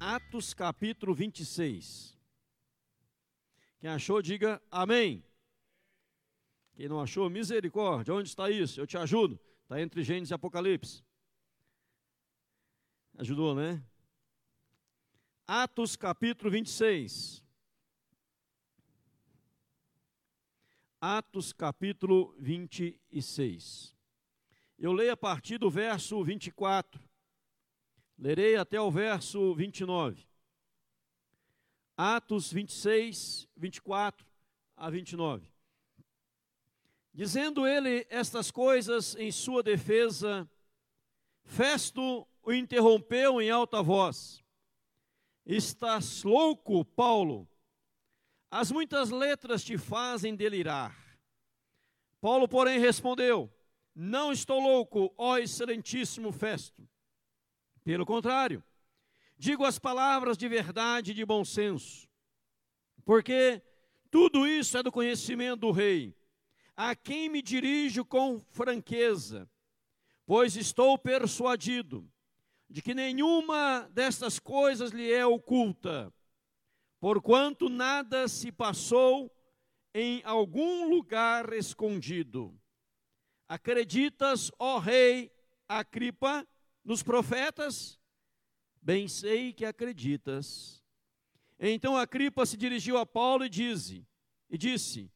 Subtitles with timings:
[0.00, 2.16] Atos capítulo 26.
[3.78, 5.24] Quem achou, diga amém.
[6.74, 8.14] Quem não achou, misericórdia.
[8.14, 8.80] Onde está isso?
[8.80, 9.38] Eu te ajudo.
[9.62, 11.02] Está entre Gênesis e Apocalipse.
[13.18, 13.82] Ajudou, né?
[15.46, 17.42] Atos capítulo 26.
[21.00, 23.91] Atos capítulo 26.
[24.82, 27.00] Eu leio a partir do verso 24.
[28.18, 30.26] Lerei até o verso 29.
[31.96, 34.26] Atos 26, 24
[34.76, 35.46] a 29.
[37.14, 40.50] Dizendo ele estas coisas em sua defesa,
[41.44, 44.42] Festo o interrompeu em alta voz.
[45.46, 47.48] Estás louco, Paulo?
[48.50, 51.20] As muitas letras te fazem delirar.
[52.20, 53.48] Paulo, porém, respondeu:
[53.94, 56.88] Não estou louco, ó excelentíssimo Festo.
[57.84, 58.62] Pelo contrário,
[59.36, 62.08] digo as palavras de verdade e de bom senso,
[63.04, 63.60] porque
[64.10, 66.16] tudo isso é do conhecimento do rei,
[66.76, 69.50] a quem me dirijo com franqueza,
[70.24, 72.08] pois estou persuadido
[72.70, 76.12] de que nenhuma destas coisas lhe é oculta,
[76.98, 79.30] porquanto nada se passou
[79.92, 82.58] em algum lugar escondido.
[83.52, 85.30] Acreditas, ó rei
[85.68, 86.48] Acripa,
[86.82, 88.00] nos profetas?
[88.80, 90.82] Bem sei que acreditas.
[91.60, 94.06] Então Acripa se dirigiu a Paulo e disse,
[94.48, 95.12] e disse: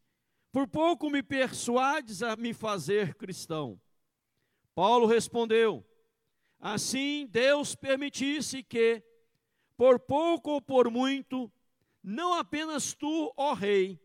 [0.53, 3.81] Por pouco me persuades a me fazer cristão.
[4.75, 5.83] Paulo respondeu:
[6.61, 9.03] Assim Deus permitisse que,
[9.79, 11.51] por pouco ou por muito,
[12.03, 13.98] não apenas tu, ó rei,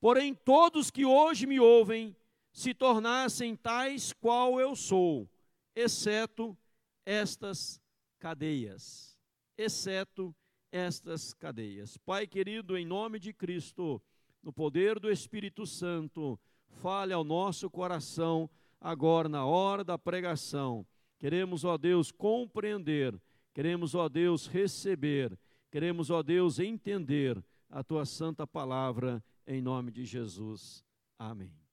[0.00, 2.16] porém todos que hoje me ouvem,
[2.54, 5.28] se tornassem tais qual eu sou,
[5.74, 6.56] exceto
[7.04, 7.80] estas
[8.20, 9.18] cadeias,
[9.58, 10.32] exceto
[10.70, 11.96] estas cadeias.
[11.96, 14.00] Pai querido, em nome de Cristo,
[14.40, 18.48] no poder do Espírito Santo, fale ao nosso coração
[18.80, 20.86] agora na hora da pregação.
[21.18, 23.20] Queremos, ó Deus, compreender,
[23.52, 25.36] queremos, ó Deus, receber,
[25.72, 30.84] queremos, ó Deus, entender a tua santa palavra em nome de Jesus.
[31.18, 31.63] Amém.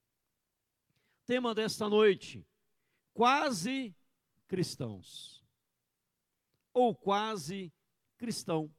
[1.31, 2.45] Tema desta noite:
[3.13, 3.95] quase
[4.49, 5.41] cristãos.
[6.73, 7.73] Ou quase
[8.17, 8.69] cristão.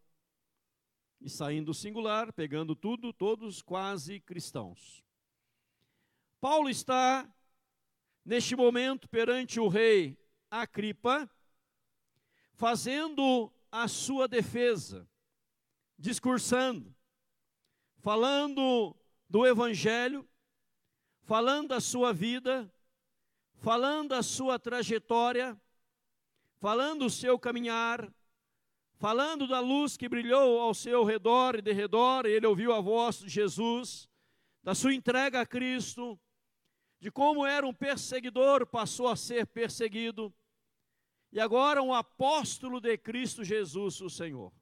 [1.19, 5.03] E saindo singular, pegando tudo, todos quase cristãos.
[6.43, 7.27] Paulo está,
[8.23, 11.31] neste momento, perante o rei Acripa,
[12.53, 15.09] fazendo a sua defesa,
[15.99, 16.95] discursando,
[17.97, 18.95] falando
[19.27, 20.29] do Evangelho,
[21.23, 22.73] falando da sua vida,
[23.55, 25.61] falando a sua trajetória,
[26.59, 28.13] falando o seu caminhar,
[28.99, 33.19] falando da luz que brilhou ao seu redor e de redor, ele ouviu a voz
[33.19, 34.09] de Jesus,
[34.63, 36.19] da sua entrega a Cristo,
[37.01, 40.33] de como era um perseguidor, passou a ser perseguido,
[41.33, 44.53] e agora um apóstolo de Cristo Jesus, o Senhor.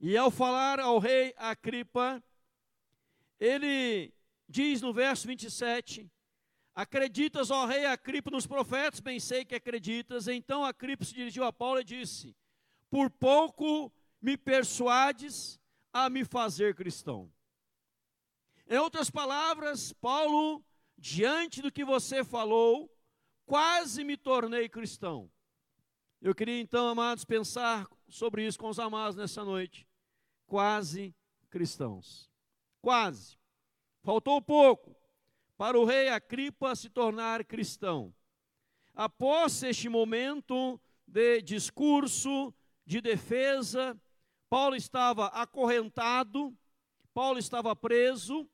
[0.00, 2.22] E ao falar ao rei Acripa,
[3.38, 4.12] ele
[4.48, 6.10] diz no verso 27,
[6.78, 9.00] Acreditas, ó rei Acripo, nos profetas?
[9.00, 10.28] Bem sei que acreditas.
[10.28, 12.36] Então Acripo se dirigiu a Paulo e disse:
[12.88, 13.92] Por pouco
[14.22, 15.58] me persuades
[15.92, 17.32] a me fazer cristão.
[18.68, 20.62] Em outras palavras, Paulo,
[20.96, 22.88] diante do que você falou,
[23.46, 25.30] quase me tornei cristão.
[26.20, 29.88] Eu queria então, amados, pensar sobre isso com os amados nessa noite.
[30.46, 31.14] Quase
[31.48, 32.30] cristãos.
[32.80, 33.37] Quase.
[34.02, 34.96] Faltou pouco
[35.56, 38.14] para o rei Acripa se tornar cristão.
[38.94, 42.54] Após este momento de discurso,
[42.84, 44.00] de defesa,
[44.48, 46.56] Paulo estava acorrentado,
[47.12, 48.48] Paulo estava preso.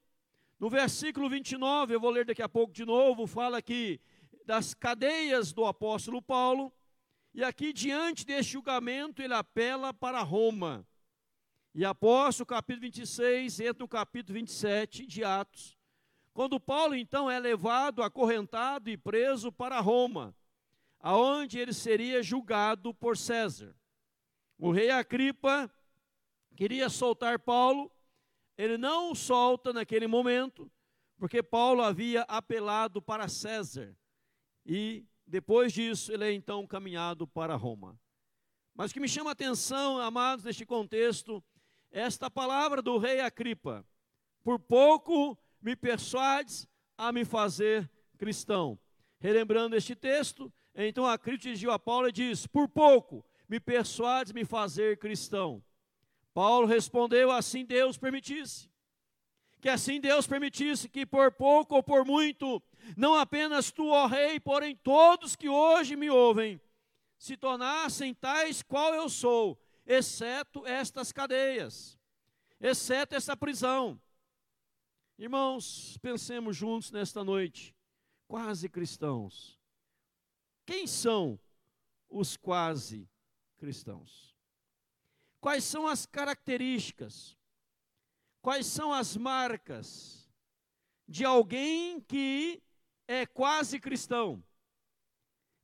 [0.59, 4.01] No versículo 29, eu vou ler daqui a pouco de novo, fala que
[4.45, 6.73] das cadeias do apóstolo Paulo,
[7.33, 10.87] e aqui diante deste julgamento ele apela para Roma.
[11.75, 15.77] E após o capítulo 26, entra no capítulo 27 de Atos,
[16.33, 20.37] quando Paulo então é levado, acorrentado e preso para Roma,
[21.01, 23.75] aonde ele seria julgado por César.
[24.57, 25.69] O rei Acripa
[26.55, 27.91] queria soltar Paulo,
[28.57, 30.71] ele não o solta naquele momento,
[31.19, 33.97] porque Paulo havia apelado para César.
[34.65, 37.99] E depois disso, ele é então caminhado para Roma.
[38.75, 41.43] Mas o que me chama a atenção, amados, neste contexto,
[41.95, 43.87] esta palavra do rei Acripa.
[44.43, 46.69] Por pouco me persuades
[46.99, 47.89] a me fazer
[48.19, 48.79] cristão.
[49.21, 54.33] Relembrando este texto, Então a crítica dirigiu a Paulo e diz: Por pouco me persuades
[54.33, 55.63] me fazer cristão.
[56.35, 58.69] Paulo respondeu: Assim Deus permitisse.
[59.61, 62.61] Que assim Deus permitisse que por pouco ou por muito,
[62.97, 66.61] não apenas tu, ó Rei, porém todos que hoje me ouvem,
[67.17, 71.99] se tornassem tais qual eu sou, exceto estas cadeias,
[72.61, 74.01] exceto essa prisão.
[75.19, 77.75] Irmãos, pensemos juntos nesta noite,
[78.27, 79.59] quase cristãos.
[80.67, 81.39] Quem são
[82.09, 83.09] os quase
[83.57, 84.35] cristãos?
[85.41, 87.37] Quais são as características?
[88.41, 90.29] Quais são as marcas
[91.07, 92.63] de alguém que
[93.07, 94.43] é quase cristão?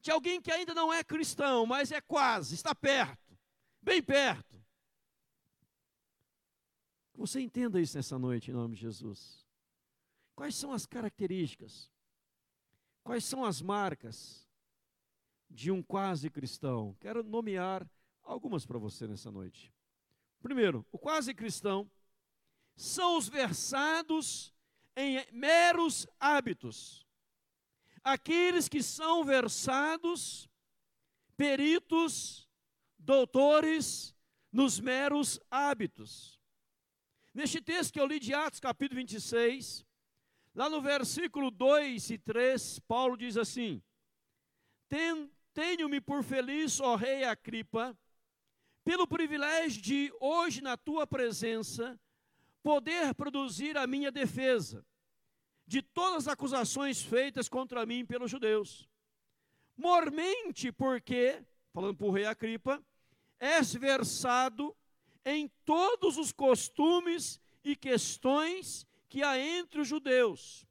[0.00, 3.29] De alguém que ainda não é cristão, mas é quase, está perto,
[3.82, 4.60] bem perto.
[7.14, 9.46] Você entenda isso nessa noite, em nome de Jesus.
[10.34, 11.90] Quais são as características?
[13.04, 14.48] Quais são as marcas
[15.48, 16.96] de um quase cristão?
[16.98, 17.86] Quero nomear
[18.22, 19.72] algumas para você nessa noite.
[20.40, 21.90] Primeiro, o quase cristão
[22.74, 24.54] são os versados
[24.96, 27.06] em meros hábitos.
[28.02, 30.48] Aqueles que são versados,
[31.36, 32.48] peritos,
[33.00, 34.14] doutores
[34.52, 36.40] nos meros hábitos.
[37.32, 39.86] Neste texto que eu li de Atos, capítulo 26,
[40.54, 43.82] lá no versículo 2 e 3, Paulo diz assim:
[45.52, 47.96] Tenho-me por feliz, ó rei Acripa,
[48.84, 51.98] pelo privilégio de hoje na tua presença
[52.62, 54.84] poder produzir a minha defesa
[55.66, 58.88] de todas as acusações feitas contra mim pelos judeus.
[59.76, 61.42] Mormente porque,
[61.72, 62.84] falando o rei Acripa,
[63.40, 64.76] és versado
[65.24, 70.66] em todos os costumes e questões que há entre os judeus.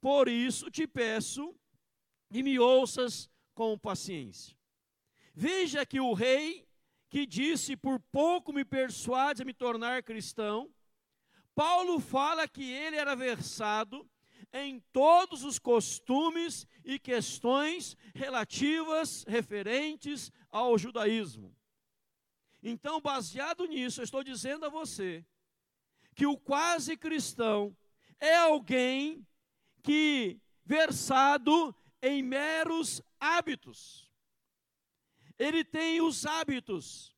[0.00, 1.54] Por isso te peço
[2.30, 4.56] e me ouças com paciência.
[5.34, 6.68] Veja que o rei
[7.08, 10.70] que disse: Por pouco me persuades a me tornar cristão,
[11.54, 14.08] Paulo fala que ele era versado
[14.52, 21.56] em todos os costumes e questões relativas, referentes ao judaísmo.
[22.66, 25.22] Então, baseado nisso, eu estou dizendo a você
[26.14, 27.76] que o quase cristão
[28.18, 29.26] é alguém
[29.82, 34.10] que versado em meros hábitos.
[35.38, 37.14] Ele tem os hábitos,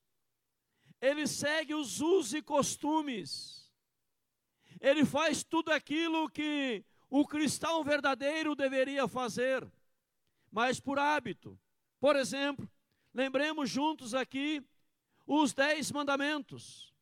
[1.01, 3.73] ele segue os usos e costumes,
[4.81, 9.65] ele faz tudo aquilo que o cristão verdadeiro deveria fazer,
[10.51, 11.57] mas por hábito.
[12.01, 12.69] Por exemplo,
[13.15, 14.67] lembremos juntos aqui
[15.27, 16.95] os dez mandamentos.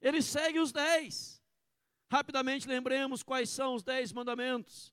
[0.00, 1.42] Ele segue os dez.
[2.10, 4.92] Rapidamente lembremos quais são os dez mandamentos.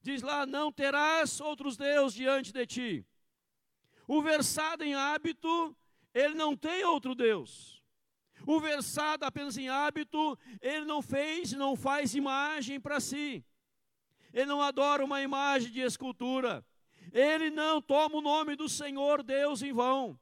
[0.00, 3.06] Diz lá: Não terás outros deuses diante de ti.
[4.06, 5.76] O versado em hábito,
[6.14, 7.82] ele não tem outro Deus.
[8.46, 13.44] O versado apenas em hábito, ele não fez, não faz imagem para si.
[14.32, 16.64] Ele não adora uma imagem de escultura.
[17.12, 20.18] Ele não toma o nome do Senhor Deus em vão.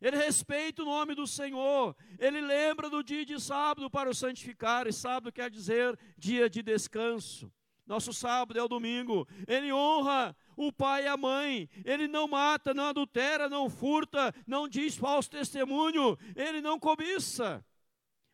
[0.00, 1.94] Ele respeita o nome do Senhor.
[2.18, 6.62] Ele lembra do dia de sábado para o santificar, e sábado quer dizer dia de
[6.62, 7.52] descanso.
[7.86, 9.26] Nosso sábado é o domingo.
[9.48, 11.68] Ele honra o pai e a mãe.
[11.84, 16.16] Ele não mata, não adultera, não furta, não diz falso testemunho.
[16.36, 17.64] Ele não cobiça.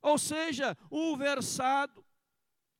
[0.02, 2.04] Ou seja, o versado,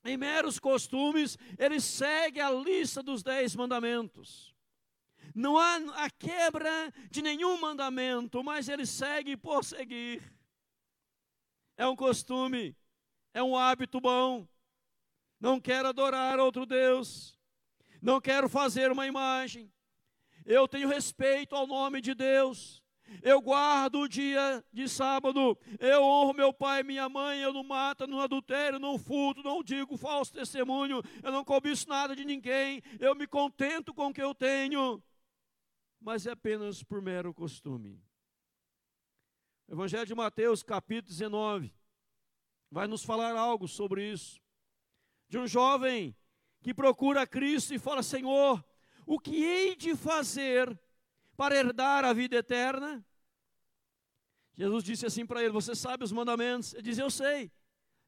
[0.04, 4.55] em meros costumes, ele segue a lista dos dez mandamentos.
[5.36, 10.22] Não há a quebra de nenhum mandamento, mas ele segue por seguir.
[11.76, 12.74] É um costume,
[13.34, 14.48] é um hábito bom.
[15.38, 17.38] Não quero adorar outro Deus,
[18.00, 19.70] não quero fazer uma imagem.
[20.46, 22.82] Eu tenho respeito ao nome de Deus.
[23.22, 27.62] Eu guardo o dia de sábado, eu honro meu pai e minha mãe, eu não
[27.62, 32.82] mato, não adultério, não furto, não digo falso testemunho, eu não cobiço nada de ninguém,
[32.98, 35.00] eu me contento com o que eu tenho
[36.06, 38.00] mas é apenas por mero costume.
[39.68, 41.74] Evangelho de Mateus, capítulo 19,
[42.70, 44.40] vai nos falar algo sobre isso.
[45.28, 46.16] De um jovem
[46.62, 48.64] que procura Cristo e fala: Senhor,
[49.04, 50.78] o que hei de fazer
[51.36, 53.04] para herdar a vida eterna?
[54.54, 56.72] Jesus disse assim para ele: Você sabe os mandamentos?
[56.72, 57.50] Ele diz: Eu sei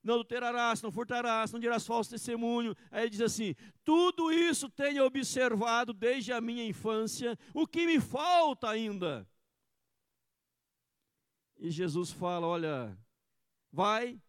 [0.09, 2.75] não adulterarás, não furtarás, não dirás falso testemunho.
[2.91, 8.01] Aí ele diz assim: tudo isso tenho observado desde a minha infância, o que me
[8.01, 9.29] falta ainda?
[11.59, 12.99] E Jesus fala: olha,
[13.71, 14.21] vai,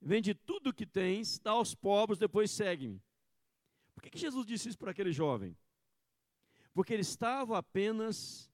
[0.00, 3.02] vende tudo o que tens, dá aos pobres, depois segue-me.
[3.94, 5.56] Por que, que Jesus disse isso para aquele jovem?
[6.74, 8.52] Porque ele estava apenas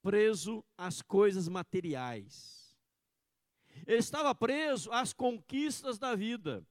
[0.00, 2.55] preso às coisas materiais.
[3.86, 6.64] Ele estava preso às conquistas da vida.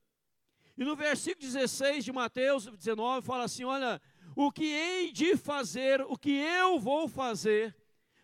[0.78, 4.02] E no versículo 16 de Mateus 19 fala assim: Olha,
[4.36, 7.76] o que hei de fazer, o que eu vou fazer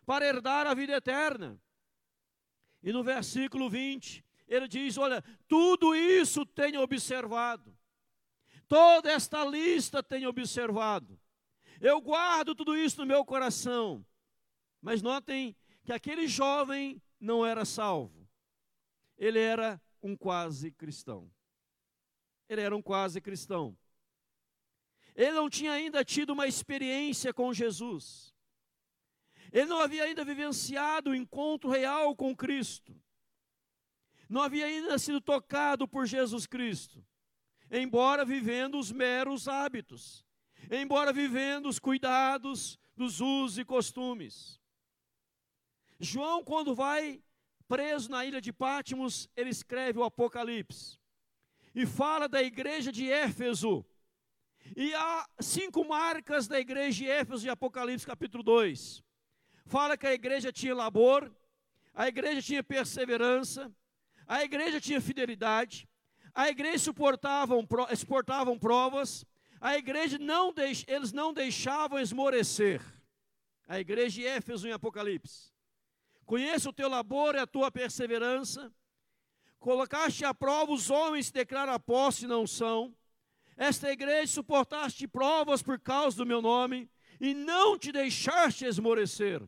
[0.05, 1.59] para herdar a vida eterna.
[2.83, 7.73] E no versículo 20, ele diz: Olha, tudo isso tenho observado,
[8.67, 11.17] toda esta lista tenho observado,
[11.79, 14.05] eu guardo tudo isso no meu coração.
[14.81, 18.20] Mas notem que aquele jovem não era salvo,
[19.21, 21.31] ele era um quase cristão.
[22.49, 23.77] Ele era um quase cristão.
[25.15, 28.35] Ele não tinha ainda tido uma experiência com Jesus.
[29.51, 32.99] Ele não havia ainda vivenciado o encontro real com Cristo.
[34.27, 37.05] Não havia ainda sido tocado por Jesus Cristo.
[37.69, 40.25] Embora vivendo os meros hábitos,
[40.71, 44.59] embora vivendo os cuidados dos usos e costumes.
[45.99, 47.21] João, quando vai
[47.71, 50.99] preso na ilha de Pátimos, ele escreve o Apocalipse
[51.73, 53.85] e fala da igreja de Éfeso.
[54.75, 59.01] E há cinco marcas da igreja de Éfeso em Apocalipse capítulo 2
[59.65, 61.33] fala que a igreja tinha labor,
[61.93, 63.73] a igreja tinha perseverança,
[64.27, 65.87] a igreja tinha fidelidade,
[66.35, 67.65] a igreja suportavam,
[67.97, 69.25] suportavam provas,
[69.61, 70.53] a igreja não
[70.87, 72.81] eles não deixavam esmorecer.
[73.65, 75.50] A igreja de Éfeso em Apocalipse.
[76.31, 78.73] Conheça o teu labor e a tua perseverança.
[79.59, 82.95] Colocaste à prova os homens que declaram apóstolos e não são.
[83.57, 89.43] Esta igreja suportaste provas por causa do meu nome e não te deixaste esmorecer.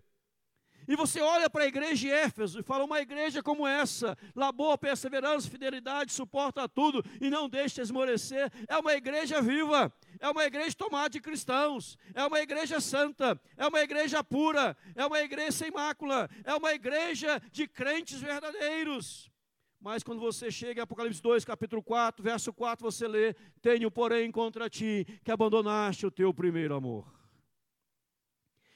[0.88, 4.78] E você olha para a igreja de Éfeso e fala: uma igreja como essa, labor,
[4.78, 8.52] perseverança, fidelidade, suporta tudo e não deixa esmorecer.
[8.68, 13.68] É uma igreja viva, é uma igreja tomada de cristãos, é uma igreja santa, é
[13.68, 19.32] uma igreja pura, é uma igreja sem mácula, é uma igreja de crentes verdadeiros.
[19.80, 24.32] Mas quando você chega em Apocalipse 2, capítulo 4, verso 4, você lê: Tenho, porém,
[24.32, 27.06] contra ti que abandonaste o teu primeiro amor.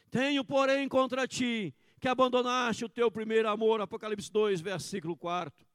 [0.10, 5.66] Tenho, porém, contra ti que abandonaste o teu primeiro amor, Apocalipse 2, versículo 4.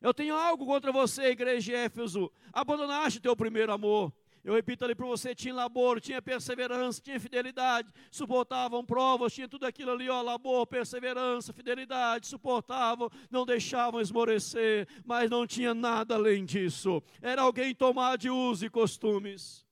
[0.00, 4.12] Eu tenho algo contra você, igreja de Éfeso, abandonaste o teu primeiro amor.
[4.44, 9.64] Eu repito ali para você: tinha labor, tinha perseverança, tinha fidelidade, suportavam provas, tinha tudo
[9.64, 16.44] aquilo ali, ó, labor, perseverança, fidelidade, suportavam, não deixavam esmorecer, mas não tinha nada além
[16.44, 17.00] disso.
[17.20, 19.64] Era alguém tomar de uso e costumes.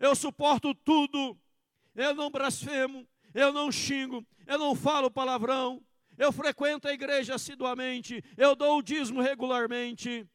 [0.00, 1.38] Eu suporto tudo,
[1.94, 5.82] eu não blasfemo, eu não xingo, eu não falo palavrão,
[6.16, 10.26] eu frequento a igreja assiduamente, eu dou o dízimo regularmente.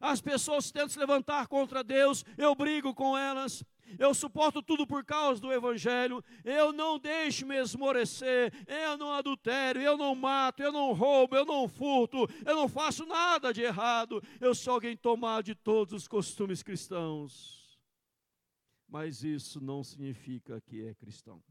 [0.00, 3.62] As pessoas tentam se levantar contra Deus, eu brigo com elas,
[3.98, 9.82] eu suporto tudo por causa do Evangelho, eu não deixo me esmorecer, eu não adultério,
[9.82, 14.22] eu não mato, eu não roubo, eu não furto, eu não faço nada de errado,
[14.40, 17.78] eu sou alguém tomado de todos os costumes cristãos.
[18.88, 21.42] Mas isso não significa que é cristão.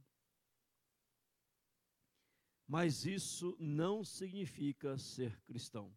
[2.69, 5.91] Mas isso não significa ser cristão.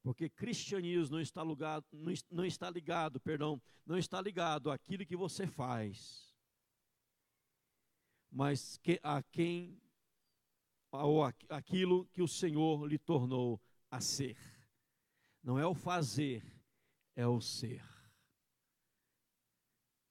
[0.00, 1.84] Porque cristianismo não está, ligado,
[2.30, 6.32] não está ligado, perdão, não está ligado àquilo que você faz,
[8.30, 9.82] mas que, a quem
[10.92, 14.38] ou aquilo que o Senhor lhe tornou a ser.
[15.42, 16.44] Não é o fazer,
[17.16, 17.82] é o ser.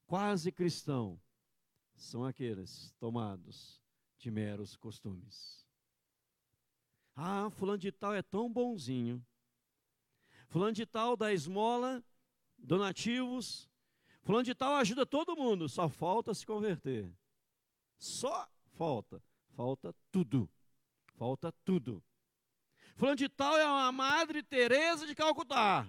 [0.05, 1.17] Quase cristão
[1.95, 3.82] são aqueles tomados
[4.23, 5.67] de meros costumes.
[7.13, 9.23] Ah, fulano de tal é tão bonzinho.
[10.47, 12.01] Fulano de tal dá esmola,
[12.57, 13.69] donativos.
[14.21, 17.13] Fulano de tal ajuda todo mundo, só falta se converter.
[17.97, 20.49] Só falta, falta tudo.
[21.15, 22.01] Falta tudo.
[22.95, 25.85] Fulano de tal é uma Madre Teresa de Calcutá.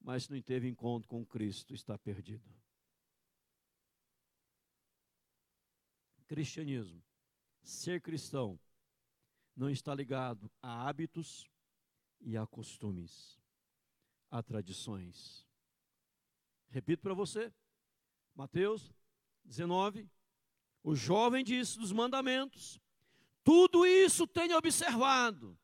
[0.00, 2.48] Mas se não teve encontro com Cristo, está perdido.
[6.26, 7.07] Cristianismo
[7.68, 8.58] Ser cristão
[9.54, 11.46] não está ligado a hábitos
[12.18, 13.38] e a costumes,
[14.30, 15.46] a tradições.
[16.70, 17.52] Repito para você,
[18.34, 18.90] Mateus
[19.44, 20.08] 19,
[20.82, 22.80] o jovem disse dos mandamentos:
[23.44, 25.54] tudo isso tenho observado.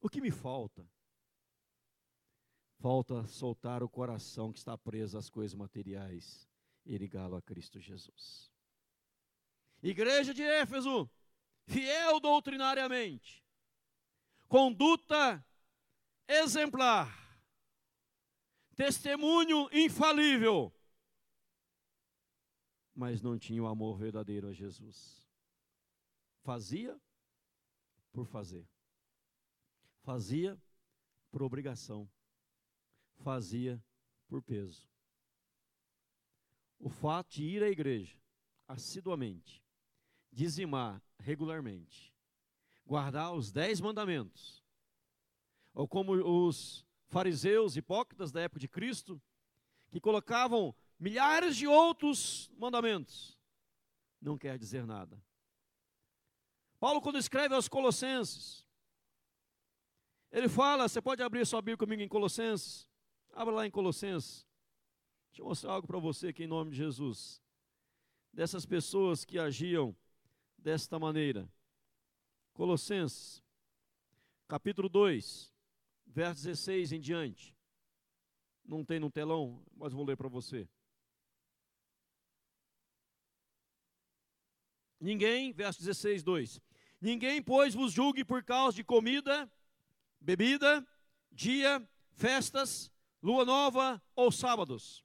[0.00, 0.90] O que me falta?
[2.78, 6.48] Falta soltar o coração que está preso às coisas materiais
[6.86, 8.51] e ligá-lo a Cristo Jesus.
[9.82, 11.10] Igreja de Éfeso,
[11.66, 13.44] fiel doutrinariamente,
[14.48, 15.44] conduta
[16.28, 17.10] exemplar,
[18.76, 20.72] testemunho infalível.
[22.94, 25.26] mas não tinha o amor verdadeiro a Jesus.
[26.42, 27.00] Fazia
[28.12, 28.68] por fazer,
[30.02, 30.60] fazia
[31.30, 32.10] por obrigação,
[33.16, 33.82] fazia
[34.28, 34.88] por peso.
[36.78, 38.20] O fato de ir à igreja
[38.66, 39.61] assiduamente,
[40.32, 42.12] dizimar regularmente,
[42.86, 44.64] guardar os dez mandamentos,
[45.74, 49.20] ou como os fariseus hipócritas da época de Cristo,
[49.90, 53.38] que colocavam milhares de outros mandamentos,
[54.20, 55.22] não quer dizer nada.
[56.80, 58.66] Paulo, quando escreve aos Colossenses,
[60.30, 62.88] ele fala, você pode abrir sua Bíblia comigo em Colossenses,
[63.32, 64.46] abra lá em Colossenses,
[65.28, 67.42] deixa eu mostrar algo para você aqui em nome de Jesus,
[68.32, 69.94] dessas pessoas que agiam
[70.62, 71.48] desta maneira.
[72.54, 73.42] Colossenses,
[74.46, 75.52] capítulo 2,
[76.06, 77.56] verso 16 em diante.
[78.64, 80.68] Não tem no telão, mas vou ler para você.
[85.00, 86.60] Ninguém, verso 16, 2.
[87.00, 89.50] Ninguém, pois, vos julgue por causa de comida,
[90.20, 90.86] bebida,
[91.32, 95.04] dia, festas, lua nova ou sábados.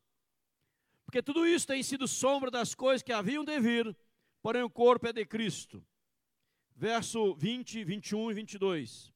[1.03, 3.97] Porque tudo isso tem sido sombra das coisas que haviam de vir,
[4.47, 5.85] porém o corpo é de Cristo.
[6.73, 9.13] Verso 20, 21 e 22.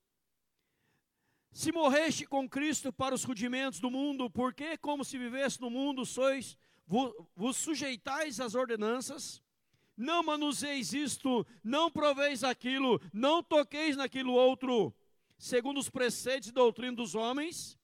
[1.54, 6.06] Se morreste com Cristo para os rudimentos do mundo, porque, como se vivesse no mundo,
[6.06, 6.58] sois,
[7.34, 9.42] vos sujeitais às ordenanças,
[9.96, 14.94] não manuseis isto, não proveis aquilo, não toqueis naquilo outro,
[15.38, 17.80] segundo os preceitos e doutrina dos homens,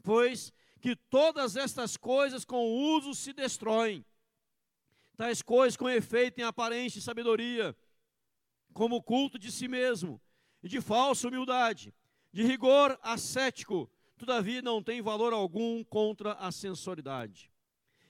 [0.00, 4.06] pois que todas estas coisas com o uso se destroem.
[5.18, 7.76] Tais coisas com efeito em aparência e sabedoria,
[8.72, 10.22] como culto de si mesmo,
[10.62, 11.92] e de falsa humildade,
[12.32, 17.50] de rigor ascético, todavia não tem valor algum contra a sensualidade.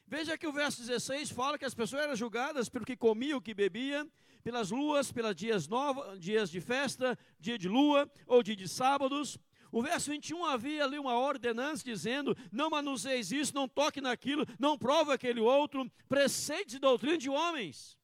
[0.07, 3.41] Veja que o verso 16 fala que as pessoas eram julgadas pelo que comia, o
[3.41, 4.07] que bebia,
[4.45, 9.39] pelas luas, pelas dias novos, dias de festa, dia de lua ou dia de sábados.
[9.71, 14.79] O verso 21 havia ali uma ordenança dizendo: não manuseis isso, não toque naquilo, não
[14.79, 17.99] prove aquele outro, preceitos e doutrina de homens.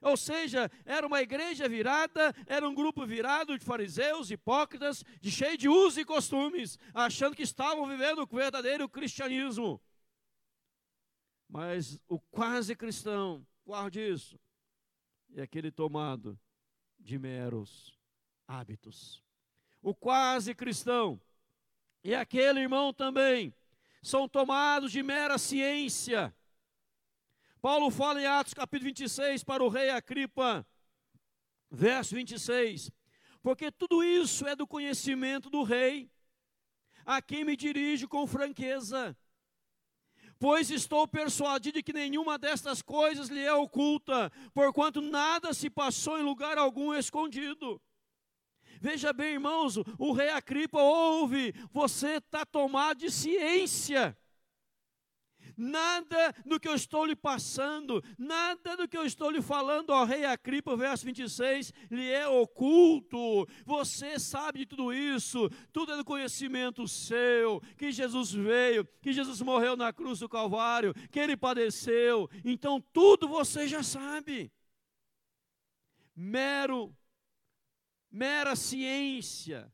[0.00, 5.56] Ou seja, era uma igreja virada, era um grupo virado de fariseus, hipócritas, de cheio
[5.56, 9.80] de usos e costumes, achando que estavam vivendo o verdadeiro cristianismo.
[11.48, 14.40] Mas o quase cristão, guarde isso,
[15.36, 16.36] é aquele tomado
[16.98, 17.96] de meros
[18.48, 19.22] hábitos.
[19.82, 21.20] O quase cristão
[22.02, 23.54] e aquele irmão também
[24.02, 26.34] são tomados de mera ciência
[27.62, 30.66] Paulo fala em Atos capítulo 26 para o rei Acripa,
[31.70, 32.90] verso 26.
[33.40, 36.10] Porque tudo isso é do conhecimento do rei,
[37.06, 39.16] a quem me dirijo com franqueza.
[40.40, 46.18] Pois estou persuadido de que nenhuma destas coisas lhe é oculta, porquanto nada se passou
[46.18, 47.80] em lugar algum escondido.
[48.82, 54.16] Veja bem, irmãos, o rei Acripa ouve, você está tomado de ciência
[55.56, 60.04] Nada do que eu estou lhe passando, nada do que eu estou lhe falando, ó
[60.04, 63.46] rei Acripa, verso 26, lhe é oculto.
[63.64, 69.40] Você sabe de tudo isso, tudo é do conhecimento seu, que Jesus veio, que Jesus
[69.40, 72.28] morreu na cruz do Calvário, que ele padeceu.
[72.44, 74.50] Então tudo você já sabe.
[76.14, 76.94] Mero
[78.12, 79.72] mera ciência,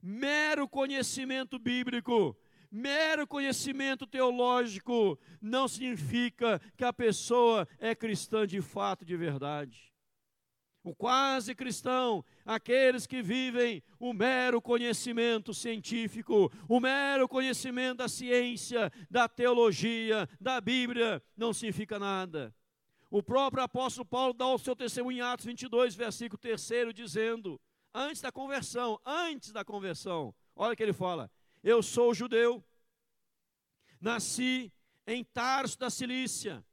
[0.00, 2.36] mero conhecimento bíblico
[2.70, 9.92] Mero conhecimento teológico não significa que a pessoa é cristã de fato, de verdade.
[10.84, 18.90] O quase cristão, aqueles que vivem o mero conhecimento científico, o mero conhecimento da ciência,
[19.10, 22.54] da teologia, da Bíblia, não significa nada.
[23.10, 27.60] O próprio apóstolo Paulo dá o seu testemunho em Atos 22, versículo 3, dizendo,
[27.94, 31.30] antes da conversão, antes da conversão, olha o que ele fala:
[31.62, 32.64] eu sou judeu,
[34.00, 34.72] nasci
[35.06, 36.64] em Tarso da Cilícia,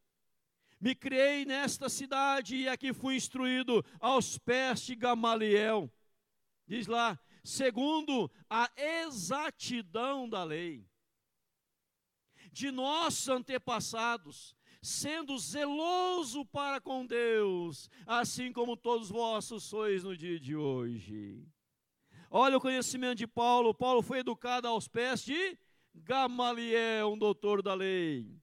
[0.79, 5.91] me criei nesta cidade e aqui fui instruído aos pés de Gamaliel.
[6.67, 10.87] Diz lá, segundo a exatidão da lei,
[12.51, 20.39] de nossos antepassados, sendo zeloso para com Deus, assim como todos vossos sois no dia
[20.39, 21.45] de hoje.
[22.29, 23.73] Olha o conhecimento de Paulo.
[23.73, 25.57] Paulo foi educado aos pés de
[25.95, 28.37] Gamaliel, um doutor da lei.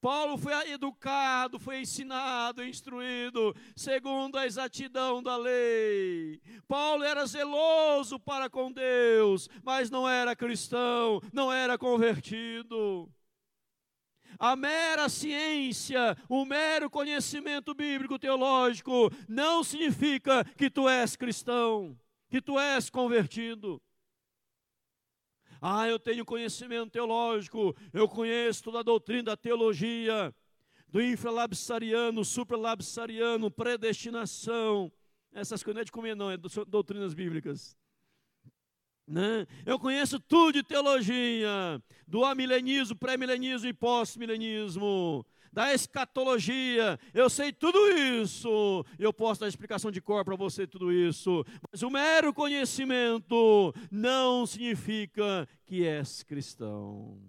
[0.00, 6.42] Paulo foi educado, foi ensinado, instruído, segundo a exatidão da lei.
[6.68, 13.10] Paulo era zeloso para com Deus, mas não era cristão, não era convertido.
[14.38, 22.40] A mera ciência, o mero conhecimento bíblico teológico não significa que tu és cristão, que
[22.40, 23.80] tu és convertido.
[25.60, 30.34] Ah, eu tenho conhecimento teológico, eu conheço toda a doutrina da teologia,
[30.88, 34.92] do infralapsariano, supralapsariano, predestinação.
[35.32, 37.76] Essas coisas não é de comer, não, é doutrinas bíblicas.
[39.06, 39.46] Né?
[39.66, 47.78] Eu conheço tudo de teologia, do amilenismo, pré-milenismo e pós-milenismo, da escatologia, eu sei tudo
[47.88, 53.72] isso, eu posso dar explicação de cor para você tudo isso, mas o mero conhecimento
[53.88, 57.20] não significa que és cristão.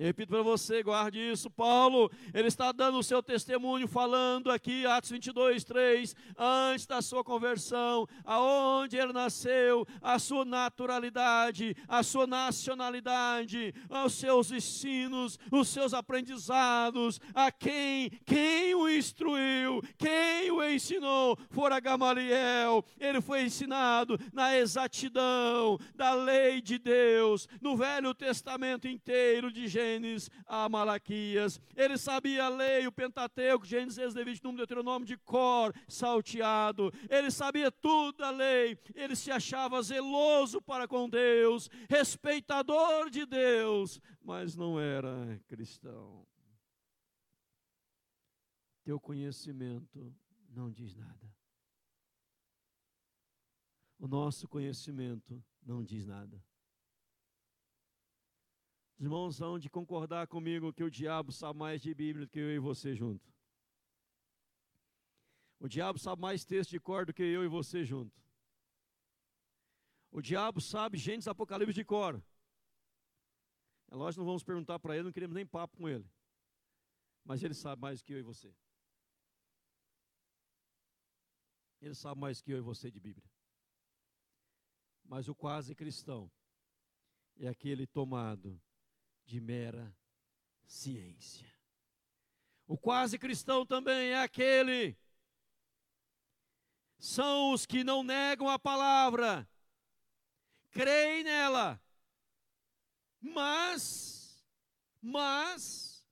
[0.00, 1.50] Eu repito para você, guarde isso.
[1.50, 7.22] Paulo, ele está dando o seu testemunho, falando aqui, Atos 22, 3, antes da sua
[7.22, 15.92] conversão, aonde ele nasceu, a sua naturalidade, a sua nacionalidade, os seus ensinos, os seus
[15.92, 22.82] aprendizados, a quem, quem o instruiu, quem o ensinou, fora Gamaliel.
[22.98, 29.89] Ele foi ensinado na exatidão da lei de Deus, no Velho Testamento inteiro de gente
[29.90, 31.60] Gênesis a Malaquias.
[31.74, 36.92] Ele sabia a lei, o Pentateuco, Gênesis, Levítico, Número, Deuteronômio de cor, salteado.
[37.08, 38.78] Ele sabia tudo da lei.
[38.94, 46.26] Ele se achava zeloso para com Deus, respeitador de Deus, mas não era cristão.
[48.84, 50.14] Teu conhecimento
[50.48, 51.30] não diz nada.
[53.98, 56.42] O nosso conhecimento não diz nada.
[59.00, 62.38] Os irmãos vão de concordar comigo que o diabo sabe mais de Bíblia do que
[62.38, 63.26] eu e você junto.
[65.58, 68.22] O diabo sabe mais texto de cor do que eu e você junto.
[70.10, 72.22] O diabo sabe Gênesis Apocalipse de cor.
[73.90, 76.06] É lógico, não vamos perguntar para ele, não queremos nem papo com ele.
[77.24, 78.54] Mas ele sabe mais que eu e você.
[81.80, 83.26] Ele sabe mais que eu e você de Bíblia.
[85.02, 86.30] Mas o quase cristão
[87.38, 88.60] é aquele tomado
[89.24, 89.96] de mera
[90.66, 91.52] ciência.
[92.66, 94.96] O quase cristão também é aquele.
[96.98, 99.48] São os que não negam a palavra,
[100.70, 101.82] creem nela,
[103.20, 104.44] mas,
[105.00, 106.06] mas,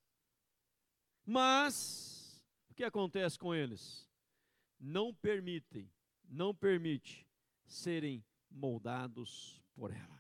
[1.25, 4.09] mas, o que acontece com eles?
[4.81, 5.93] Não permitem,
[6.25, 7.29] não permite
[7.67, 10.18] serem moldados por ela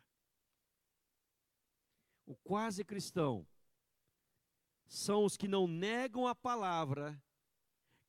[2.29, 3.49] o quase cristão,
[4.87, 7.19] são os que não negam a palavra,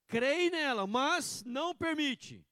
[0.08, 2.46] creem nela, mas não permite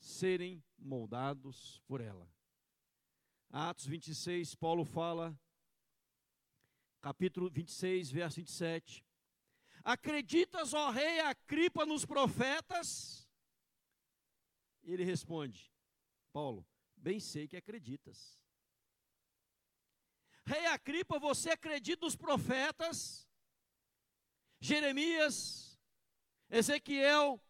[0.00, 2.28] serem moldados por ela.
[3.50, 5.38] Atos 26, Paulo fala,
[7.00, 9.06] capítulo 26, verso 27.
[9.84, 13.30] Acreditas, ó rei, a cripa nos profetas?
[14.82, 15.72] Ele responde,
[16.32, 16.66] Paulo,
[16.96, 18.44] bem sei que acreditas.
[20.46, 23.28] Rei Acripa, você acredita nos profetas?
[24.60, 25.76] Jeremias,
[26.48, 27.42] Ezequiel,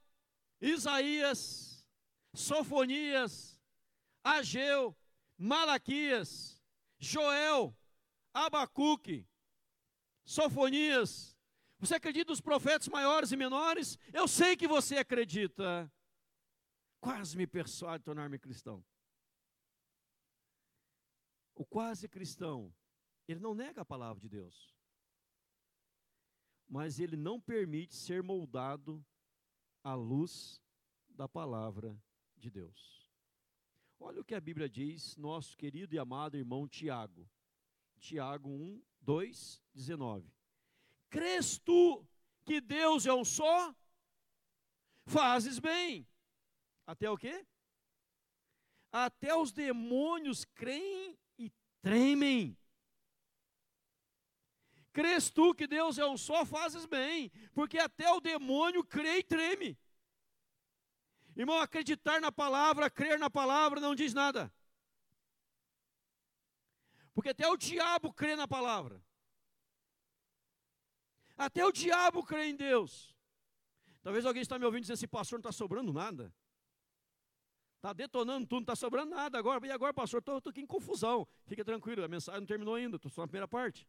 [0.59, 1.87] Isaías,
[2.35, 3.61] Sofonias,
[4.24, 4.96] Ageu,
[5.37, 6.62] Malaquias,
[6.98, 7.76] Joel,
[8.32, 9.28] Abacuque,
[10.24, 11.37] Sofonias.
[11.78, 13.98] Você acredita nos profetas maiores e menores?
[14.11, 15.92] Eu sei que você acredita.
[16.98, 18.82] Quase me persuade a tornar-me cristão.
[21.54, 22.74] O quase cristão
[23.27, 24.75] ele não nega a palavra de Deus.
[26.69, 29.05] Mas ele não permite ser moldado
[29.83, 30.61] à luz
[31.09, 31.97] da palavra
[32.37, 33.11] de Deus.
[33.99, 37.29] Olha o que a Bíblia diz, nosso querido e amado irmão Tiago.
[37.99, 40.31] Tiago 1, 2, 19.
[41.09, 42.07] Crês tu
[42.45, 43.75] que Deus é um só?
[45.07, 46.07] Fazes bem.
[46.87, 47.47] Até o quê?
[48.93, 52.57] Até os demônios creem e tremem.
[54.96, 59.22] Crês tu que Deus é um só, fazes bem, porque até o demônio crê e
[59.22, 59.78] treme.
[61.37, 64.50] Irmão, acreditar na palavra, crer na palavra não diz nada.
[67.12, 69.04] Porque até o diabo crê na palavra.
[71.37, 73.14] Até o diabo crê em Deus.
[74.02, 76.35] Talvez alguém está me ouvindo dizendo assim, pastor, não está sobrando nada.
[77.76, 79.66] Está detonando tudo, não está sobrando nada agora.
[79.66, 81.28] E agora, pastor, estou aqui em confusão.
[81.44, 83.87] Fica tranquilo, a mensagem não terminou ainda, estou só na primeira parte.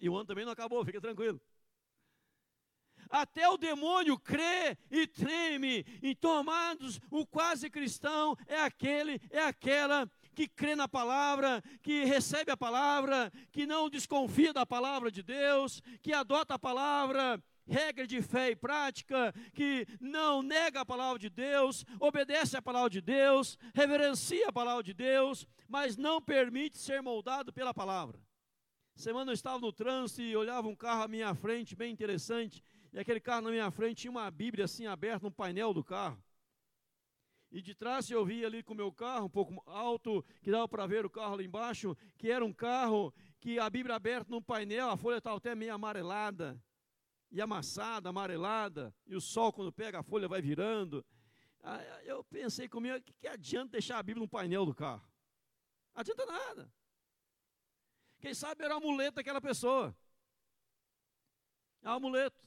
[0.00, 1.40] E o ano também não acabou, fica tranquilo.
[3.08, 5.84] Até o demônio crê e treme.
[6.02, 12.52] Então, amados, o quase cristão é aquele, é aquela que crê na palavra, que recebe
[12.52, 18.22] a palavra, que não desconfia da palavra de Deus, que adota a palavra, regra de
[18.22, 23.58] fé e prática, que não nega a palavra de Deus, obedece a palavra de Deus,
[23.74, 28.20] reverencia a palavra de Deus, mas não permite ser moldado pela palavra.
[29.00, 32.98] Semana eu estava no trânsito e olhava um carro à minha frente, bem interessante, e
[32.98, 36.22] aquele carro na minha frente tinha uma Bíblia assim aberta no painel do carro.
[37.50, 40.68] E de trás eu via ali com o meu carro, um pouco alto, que dava
[40.68, 44.42] para ver o carro ali embaixo, que era um carro que a Bíblia aberta no
[44.42, 46.62] painel, a folha estava até meio amarelada,
[47.30, 51.02] e amassada, amarelada, e o sol quando pega a folha vai virando.
[52.04, 55.10] Eu pensei comigo, o que, que adianta deixar a Bíblia no painel do carro?
[55.94, 56.70] Adianta nada.
[58.20, 59.96] Quem sabe era o amuleto daquela pessoa.
[61.82, 62.40] É um amuleto.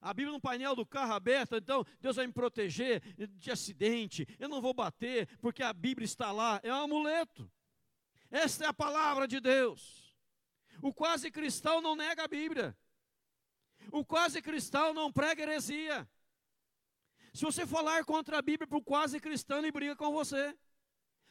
[0.00, 3.00] A Bíblia no painel do carro aberto, então Deus vai me proteger
[3.38, 7.50] de acidente, eu não vou bater, porque a Bíblia está lá, é um amuleto.
[8.30, 10.14] Esta é a palavra de Deus.
[10.82, 12.76] O quase cristão não nega a Bíblia.
[13.90, 16.08] O quase cristão não prega heresia.
[17.32, 20.56] Se você falar contra a Bíblia para o quase cristão, ele briga com você.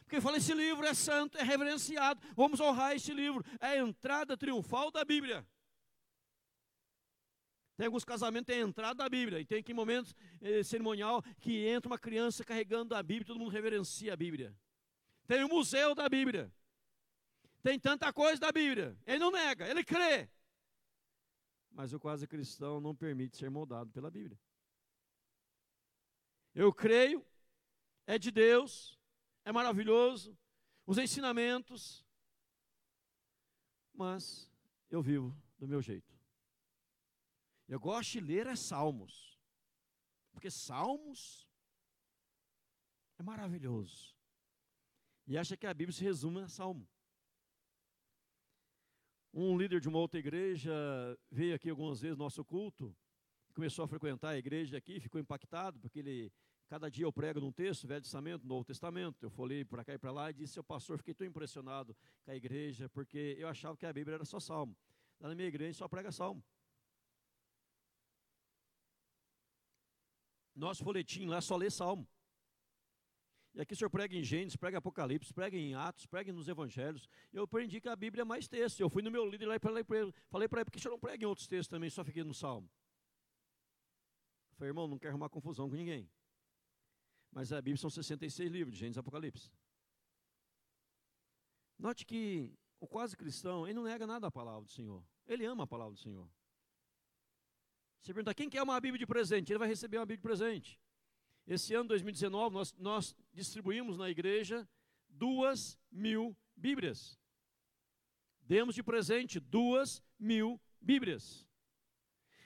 [0.06, 3.44] Porque fala: esse livro é santo, é reverenciado, vamos honrar esse livro.
[3.60, 5.46] É a entrada triunfal da Bíblia.
[7.76, 11.68] Tem alguns casamentos tem a entrada da Bíblia, e tem que momentos eh, cerimonial que
[11.68, 14.56] entra uma criança carregando a Bíblia, todo mundo reverencia a Bíblia.
[15.28, 16.50] Tem o museu da Bíblia.
[17.62, 18.98] Tem tanta coisa da Bíblia.
[19.06, 20.30] Ele não nega, ele crê.
[21.72, 24.40] Mas o quase cristão não permite ser moldado pela Bíblia.
[26.54, 27.26] Eu creio,
[28.08, 28.95] é de Deus,
[29.46, 30.38] é maravilhoso,
[30.86, 32.06] os ensinamentos,
[33.94, 34.52] mas
[34.90, 36.14] eu vivo do meu jeito.
[37.68, 39.40] Eu gosto de ler é Salmos.
[40.34, 41.48] Porque Salmos
[43.18, 44.16] é maravilhoso.
[45.28, 46.88] E acha que a Bíblia se resume a Salmo.
[49.34, 50.74] Um líder de uma outra igreja
[51.32, 52.96] veio aqui algumas vezes no nosso culto,
[53.54, 56.32] começou a frequentar a igreja aqui, ficou impactado, porque ele,
[56.68, 59.24] cada dia eu prego num texto, Velho Testamento, Novo Testamento.
[59.24, 62.32] Eu falei para cá e para lá e disse, seu pastor, fiquei tão impressionado com
[62.32, 64.76] a igreja, porque eu achava que a Bíblia era só Salmo.
[65.20, 66.44] Lá na minha igreja só prega Salmo.
[70.56, 72.08] Nosso folhetim lá só lê Salmo.
[73.54, 76.50] E aqui o senhor prega em Gênesis, prega em Apocalipse, prega em Atos, prega nos
[76.50, 77.08] Evangelhos.
[77.32, 78.82] Eu aprendi que a Bíblia é mais texto.
[78.82, 80.82] Eu fui no meu líder lá e falei para ele, falei para ele, porque o
[80.82, 82.70] senhor não prega em outros textos também, só fiquei no Salmo.
[84.52, 86.10] Eu falei, irmão, não quero arrumar confusão com ninguém.
[87.36, 89.52] Mas a Bíblia são 66 livros, de Gênesis e Apocalipse.
[91.78, 95.04] Note que o quase cristão, ele não nega nada à palavra do Senhor.
[95.28, 96.30] Ele ama a palavra do Senhor.
[98.02, 99.52] Você pergunta, quem quer uma Bíblia de presente?
[99.52, 100.80] Ele vai receber uma Bíblia de presente.
[101.46, 104.66] Esse ano, 2019, nós, nós distribuímos na igreja
[105.10, 107.20] duas mil Bíblias.
[108.40, 111.46] Demos de presente duas mil Bíblias.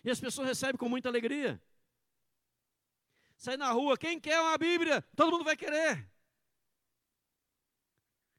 [0.04, 1.62] E as pessoas recebem com muita alegria.
[3.40, 5.02] Sai na rua, quem quer uma Bíblia?
[5.16, 6.12] Todo mundo vai querer.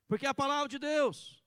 [0.07, 1.43] Porque é a palavra de Deus.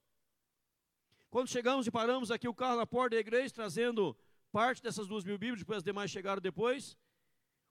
[1.30, 4.18] Quando chegamos e paramos aqui o carro na porta da igreja, trazendo
[4.52, 6.98] parte dessas duas mil Bíblias, depois as demais chegaram depois.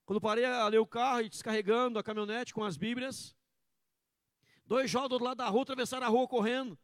[0.06, 3.34] Quando parei a ler o carro e descarregando a caminhonete com as Bíblias,
[4.64, 6.78] dois jovens do lado da rua atravessaram a rua correndo.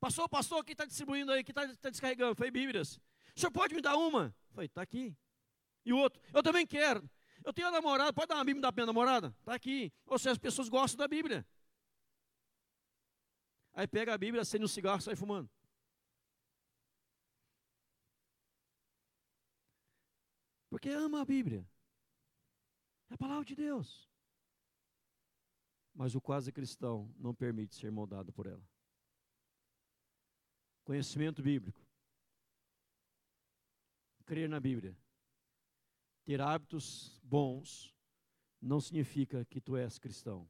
[0.00, 2.34] Passou, passou, quem está distribuindo aí, quem está tá descarregando?
[2.34, 2.96] Foi Bíblias.
[3.36, 4.34] O senhor pode me dar uma?
[4.54, 5.14] Falei, está aqui.
[5.84, 7.06] E o outro, eu também quero.
[7.48, 9.34] Eu tenho a namorada, pode dar uma Bíblia da minha namorada?
[9.38, 9.90] Está aqui.
[10.04, 11.46] Ou seja, as pessoas gostam da Bíblia.
[13.72, 15.48] Aí pega a Bíblia, acende um cigarro e sai fumando.
[20.68, 21.66] Porque ama a Bíblia.
[23.08, 24.06] É a palavra de Deus.
[25.94, 28.68] Mas o quase cristão não permite ser moldado por ela.
[30.84, 31.80] Conhecimento bíblico.
[34.26, 34.94] Crer na Bíblia.
[36.28, 37.96] Ter hábitos bons
[38.60, 40.46] não significa que tu és cristão.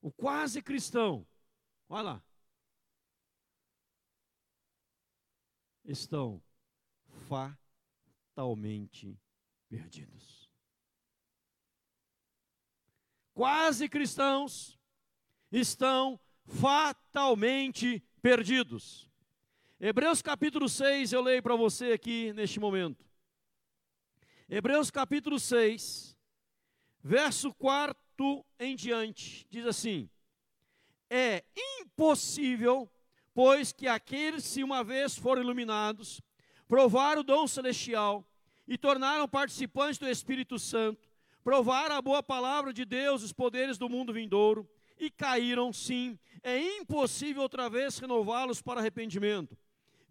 [0.00, 1.26] O quase cristão,
[1.88, 2.24] olha lá,
[5.84, 6.40] estão
[7.26, 7.58] fa
[8.32, 9.18] totalmente
[9.68, 10.48] perdidos.
[13.32, 14.78] Quase cristãos
[15.50, 19.10] estão fatalmente perdidos.
[19.80, 23.13] Hebreus capítulo 6, eu leio para você aqui neste momento.
[24.46, 26.14] Hebreus capítulo 6,
[27.02, 27.96] verso 4
[28.58, 30.10] em diante, diz assim:
[31.08, 31.42] É
[31.80, 32.90] impossível,
[33.32, 36.20] pois que aqueles, se uma vez foram iluminados,
[36.68, 38.22] provaram o dom celestial
[38.68, 41.08] e tornaram participantes do Espírito Santo,
[41.42, 46.18] provaram a boa palavra de Deus, os poderes do mundo vindouro, e caíram sim.
[46.42, 49.56] É impossível outra vez renová-los para arrependimento,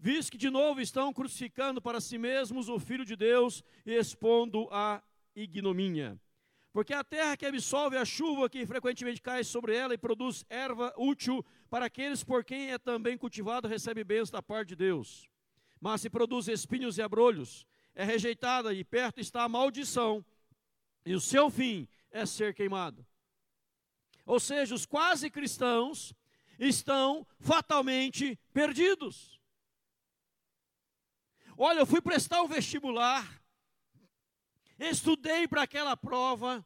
[0.04, 4.68] visto que de novo estão crucificando para si mesmos o Filho de Deus e expondo
[4.70, 5.02] a
[5.34, 6.20] ignomínia.
[6.74, 10.94] Porque a terra que absolve a chuva que frequentemente cai sobre ela e produz erva
[10.98, 15.30] útil para aqueles por quem é também cultivado recebe bênçãos da parte de Deus.
[15.80, 20.26] Mas se produz espinhos e abrolhos, é rejeitada e perto está a maldição,
[21.06, 23.06] e o seu fim é ser queimado.
[24.26, 26.14] Ou seja, os quase cristãos
[26.60, 29.42] estão fatalmente perdidos.
[31.58, 33.42] Olha, eu fui prestar o vestibular,
[34.80, 36.66] estudei para aquela prova,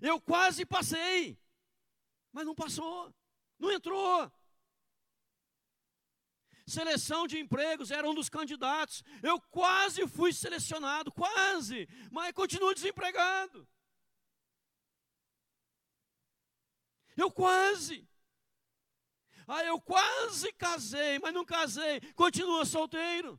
[0.00, 1.38] eu quase passei,
[2.32, 3.14] mas não passou,
[3.58, 4.30] não entrou.
[6.66, 9.04] Seleção de empregos, era um dos candidatos.
[9.22, 13.68] Eu quase fui selecionado, quase, mas continuo desempregado.
[17.16, 18.08] Eu quase.
[19.46, 23.38] Ah, eu quase casei, mas não casei, continua solteiro.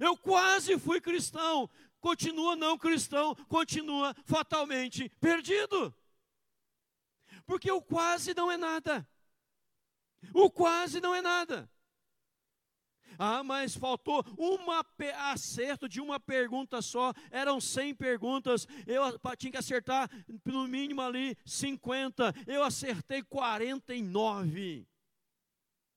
[0.00, 1.68] Eu quase fui cristão,
[2.00, 5.94] continua não cristão, continua fatalmente perdido.
[7.46, 9.06] Porque o quase não é nada.
[10.32, 11.68] O quase não é nada.
[13.18, 14.70] Ah, mas faltou um
[15.30, 17.12] acerto de uma pergunta só.
[17.30, 18.66] Eram 100 perguntas.
[18.86, 20.10] Eu tinha que acertar
[20.44, 22.34] no mínimo ali 50.
[22.46, 24.86] Eu acertei 49.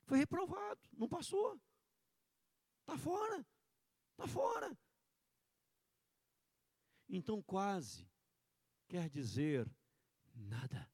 [0.05, 1.60] Foi reprovado, não passou.
[2.81, 3.45] Está fora.
[4.15, 4.75] Está fora.
[7.10, 8.08] Então, quase
[8.88, 9.69] quer dizer
[10.34, 10.89] nada.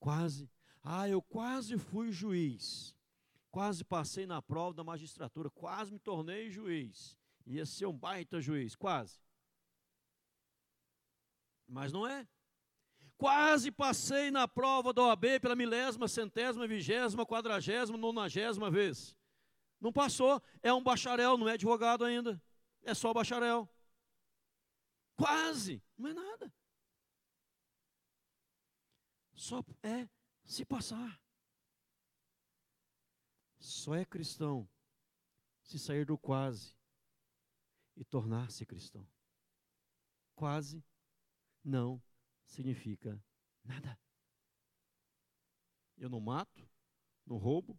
[0.00, 0.50] Quase.
[0.82, 2.96] Ah, eu quase fui juiz.
[3.52, 7.16] Quase passei na prova da magistratura, quase me tornei juiz.
[7.46, 9.20] Ia ser um baita juiz, quase.
[11.68, 12.26] Mas não é.
[13.16, 19.16] Quase passei na prova da OAB pela milésima, centésima, vigésima, quadragésima, nonagésima vez.
[19.82, 22.40] Não passou, é um bacharel, não é advogado ainda.
[22.84, 23.68] É só bacharel.
[25.16, 26.54] Quase, não é nada.
[29.34, 30.08] Só é
[30.44, 31.20] se passar.
[33.58, 34.68] Só é cristão
[35.64, 36.76] se sair do quase
[37.96, 39.04] e tornar-se cristão.
[40.36, 40.84] Quase
[41.64, 42.00] não
[42.46, 43.20] significa
[43.64, 43.98] nada.
[45.96, 46.70] Eu não mato,
[47.26, 47.76] não roubo,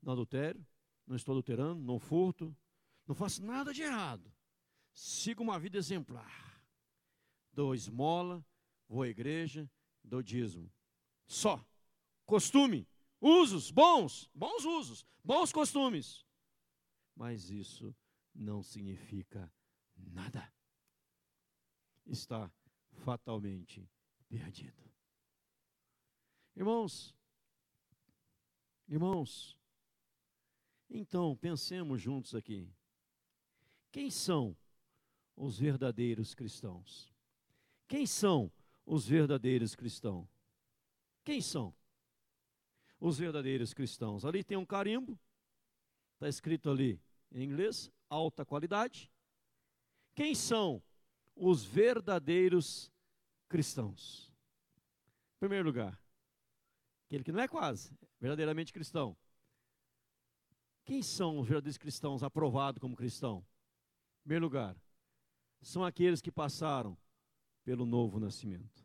[0.00, 0.64] não adultério,
[1.06, 2.56] não estou adulterando, não furto,
[3.06, 4.32] não faço nada de errado.
[4.92, 6.64] Sigo uma vida exemplar.
[7.52, 8.44] Dou esmola,
[8.88, 9.70] vou à igreja,
[10.02, 10.72] dou dízimo.
[11.26, 11.64] Só.
[12.24, 12.88] Costume.
[13.20, 16.26] Usos bons, bons usos, bons costumes.
[17.14, 17.94] Mas isso
[18.34, 19.52] não significa
[19.96, 20.52] nada.
[22.04, 22.50] Está
[23.04, 23.88] fatalmente
[24.28, 24.82] perdido.
[26.56, 27.14] Irmãos,
[28.88, 29.58] irmãos,
[30.92, 32.68] então pensemos juntos aqui.
[33.90, 34.56] Quem são
[35.34, 37.12] os verdadeiros cristãos?
[37.88, 38.52] Quem são
[38.86, 40.28] os verdadeiros cristãos?
[41.24, 41.74] Quem são?
[43.02, 44.24] os verdadeiros cristãos.
[44.24, 45.18] Ali tem um carimbo,
[46.14, 47.02] está escrito ali
[47.32, 49.10] em inglês, alta qualidade.
[50.14, 50.80] Quem são
[51.34, 52.92] os verdadeiros
[53.48, 54.32] cristãos?
[55.34, 56.00] Em primeiro lugar,
[57.06, 59.16] aquele que não é quase, verdadeiramente cristão.
[60.84, 63.44] Quem são os verdadeiros cristãos aprovados como cristão?
[64.20, 64.76] Em primeiro lugar,
[65.60, 66.96] são aqueles que passaram
[67.64, 68.84] pelo novo nascimento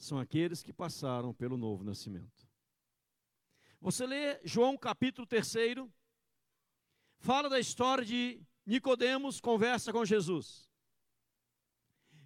[0.00, 2.48] são aqueles que passaram pelo novo nascimento.
[3.80, 5.54] Você lê João capítulo 3,
[7.18, 10.68] fala da história de Nicodemos conversa com Jesus.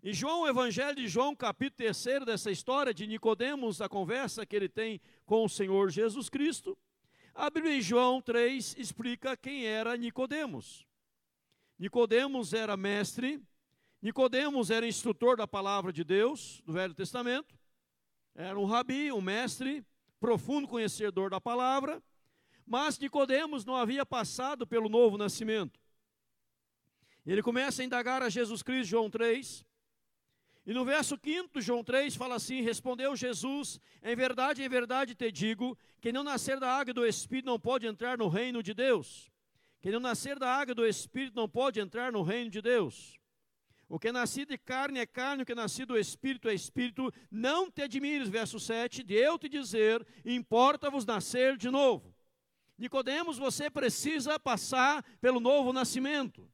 [0.02, 4.54] E João, o Evangelho de João, capítulo 3 dessa história de Nicodemos, a conversa que
[4.54, 6.76] ele tem com o Senhor Jesus Cristo,
[7.34, 10.86] a Bíblia em João 3 explica quem era Nicodemos.
[11.78, 13.42] Nicodemos era mestre,
[14.00, 17.58] Nicodemos era instrutor da palavra de Deus, do Velho Testamento,
[18.34, 19.84] era um rabi, um mestre,
[20.20, 22.02] profundo conhecedor da palavra,
[22.66, 25.78] mas Nicodemos não havia passado pelo novo nascimento.
[27.26, 29.64] Ele começa a indagar a Jesus Cristo, João 3.
[30.66, 35.30] E no verso 5, João 3 fala assim: Respondeu Jesus: Em verdade, em verdade te
[35.30, 38.72] digo, quem não nascer da água e do Espírito não pode entrar no reino de
[38.72, 39.30] Deus.
[39.82, 43.18] Quem não nascer da água e do Espírito não pode entrar no reino de Deus.
[43.86, 46.54] O que é nascido de carne é carne, o que é nascido do Espírito é
[46.54, 47.12] Espírito.
[47.30, 52.14] Não te admires, verso 7, de eu te dizer, importa-vos nascer de novo.
[52.78, 56.50] Nicodemos, você precisa passar pelo novo nascimento.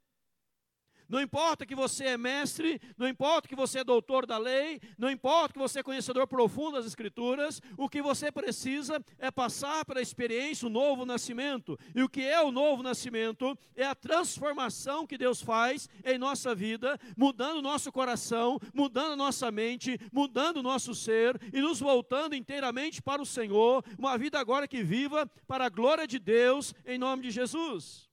[1.10, 5.10] Não importa que você é mestre, não importa que você é doutor da lei, não
[5.10, 10.00] importa que você é conhecedor profundo das Escrituras, o que você precisa é passar pela
[10.00, 11.76] experiência, o novo nascimento.
[11.96, 13.58] E o que é o novo nascimento?
[13.74, 19.16] É a transformação que Deus faz em nossa vida, mudando o nosso coração, mudando a
[19.16, 24.38] nossa mente, mudando o nosso ser e nos voltando inteiramente para o Senhor, uma vida
[24.38, 28.09] agora que viva para a glória de Deus, em nome de Jesus.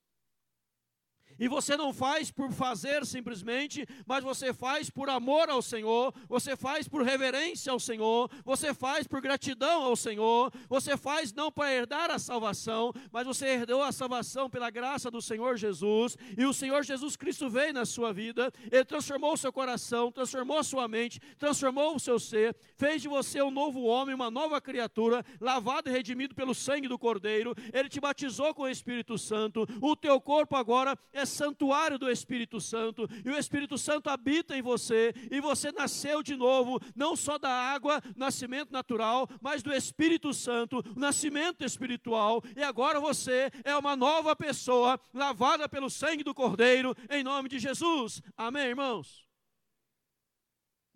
[1.40, 6.56] E você não faz por fazer simplesmente, mas você faz por amor ao Senhor, você
[6.56, 11.74] faz por reverência ao Senhor, você faz por gratidão ao Senhor, você faz não para
[11.74, 16.54] herdar a salvação, mas você herdou a salvação pela graça do Senhor Jesus, e o
[16.54, 20.88] Senhor Jesus Cristo veio na sua vida, ele transformou o seu coração, transformou a sua
[20.88, 25.90] mente, transformou o seu ser, fez de você um novo homem, uma nova criatura, lavado
[25.90, 30.20] e redimido pelo sangue do Cordeiro, ele te batizou com o Espírito Santo, o teu
[30.20, 35.40] corpo agora é santuário do Espírito Santo, e o Espírito Santo habita em você, e
[35.40, 41.64] você nasceu de novo, não só da água, nascimento natural, mas do Espírito Santo, nascimento
[41.64, 47.50] espiritual, e agora você é uma nova pessoa, lavada pelo sangue do Cordeiro, em nome
[47.50, 48.22] de Jesus.
[48.36, 49.28] Amém, irmãos?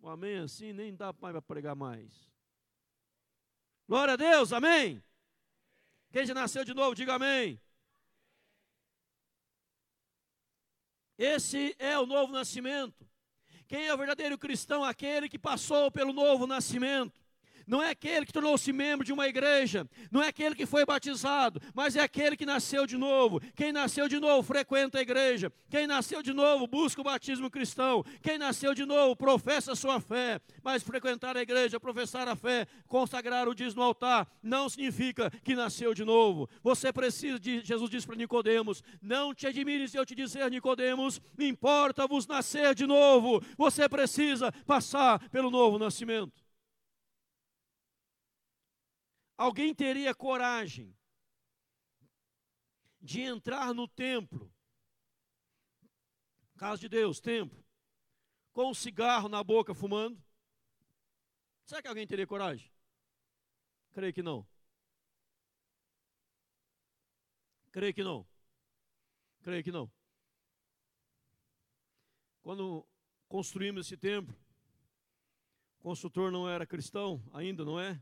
[0.02, 2.32] Um amém assim nem dá para pregar mais.
[3.88, 5.04] Glória a Deus, amém?
[6.12, 7.62] Quem já nasceu de novo, diga amém.
[11.22, 13.08] Esse é o novo nascimento.
[13.68, 14.84] Quem é o verdadeiro cristão?
[14.84, 17.21] Aquele que passou pelo novo nascimento
[17.72, 21.62] não é aquele que tornou-se membro de uma igreja, não é aquele que foi batizado,
[21.74, 23.40] mas é aquele que nasceu de novo.
[23.56, 28.04] Quem nasceu de novo frequenta a igreja, quem nasceu de novo busca o batismo cristão,
[28.22, 32.68] quem nasceu de novo professa a sua fé, mas frequentar a igreja, professar a fé,
[32.90, 36.50] consagrar o dízimo no altar, não significa que nasceu de novo.
[36.62, 42.28] Você precisa de, Jesus disse para Nicodemos: Não te admires eu te dizer, Nicodemos, importa-vos
[42.28, 43.42] nascer de novo.
[43.58, 46.41] Você precisa passar pelo novo nascimento.
[49.42, 50.96] Alguém teria coragem
[53.02, 54.54] de entrar no templo,
[56.60, 57.66] casa de Deus, templo,
[58.54, 60.24] com um cigarro na boca fumando?
[61.66, 62.72] Será que alguém teria coragem?
[63.94, 64.48] Creio que não.
[67.72, 68.28] Creio que não.
[69.42, 69.92] Creio que não.
[72.44, 72.88] Quando
[73.28, 74.40] construímos esse templo,
[75.80, 78.00] o construtor não era cristão, ainda não é?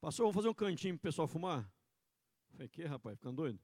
[0.00, 1.70] Pastor, vamos fazer um cantinho para o pessoal fumar?
[2.52, 3.60] Falei, que rapaz, ficando doido?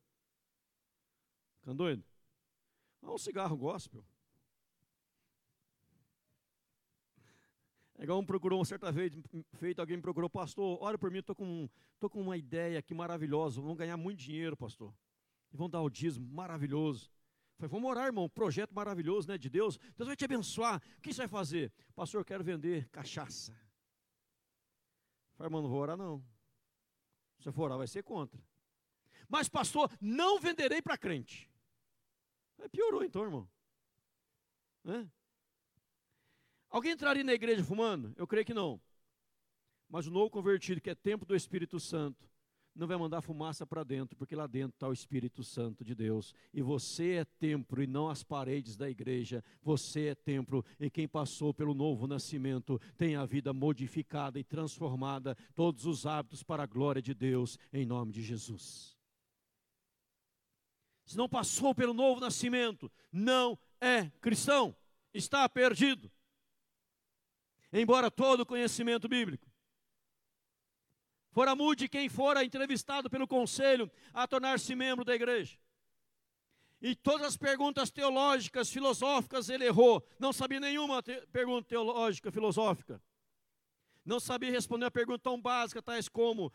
[1.60, 2.04] Ficando doido?
[3.02, 4.04] Ah, um cigarro gospel.
[7.98, 9.10] É igual um procurou, uma certa vez,
[9.54, 11.66] feito, alguém me procurou, pastor, olha por mim, estou com,
[11.98, 14.94] tô com uma ideia aqui maravilhosa, vamos ganhar muito dinheiro, pastor.
[15.50, 17.10] E vão dar o dízimo, maravilhoso.
[17.56, 19.78] Falei, vamos orar, irmão, projeto maravilhoso, né, de Deus.
[19.96, 20.82] Deus vai te abençoar.
[20.98, 21.72] O que você vai fazer?
[21.94, 23.56] Pastor, eu quero vender cachaça.
[25.36, 26.24] Falei, irmão, não vou orar não.
[27.40, 28.40] Se eu for orar, vai ser contra.
[29.28, 31.50] Mas, pastor, não venderei para crente.
[32.56, 33.48] Falei, piorou então, irmão.
[34.86, 35.06] É?
[36.70, 38.14] Alguém entraria na igreja fumando?
[38.16, 38.80] Eu creio que não.
[39.88, 42.28] Mas o novo convertido, que é tempo do Espírito Santo,
[42.76, 46.34] não vai mandar fumaça para dentro, porque lá dentro está o Espírito Santo de Deus.
[46.52, 49.42] E você é templo e não as paredes da igreja.
[49.62, 55.36] Você é templo e quem passou pelo novo nascimento tem a vida modificada e transformada,
[55.54, 58.96] todos os hábitos para a glória de Deus, em nome de Jesus.
[61.04, 64.76] Se não passou pelo novo nascimento, não é cristão,
[65.14, 66.10] está perdido.
[67.72, 69.55] Embora todo conhecimento bíblico
[71.36, 75.58] Fora mude quem fora entrevistado pelo conselho a tornar-se membro da igreja.
[76.80, 80.02] E todas as perguntas teológicas, filosóficas, ele errou.
[80.18, 83.02] Não sabia nenhuma te pergunta teológica, filosófica.
[84.02, 86.50] Não sabia responder a pergunta tão básica, tais como,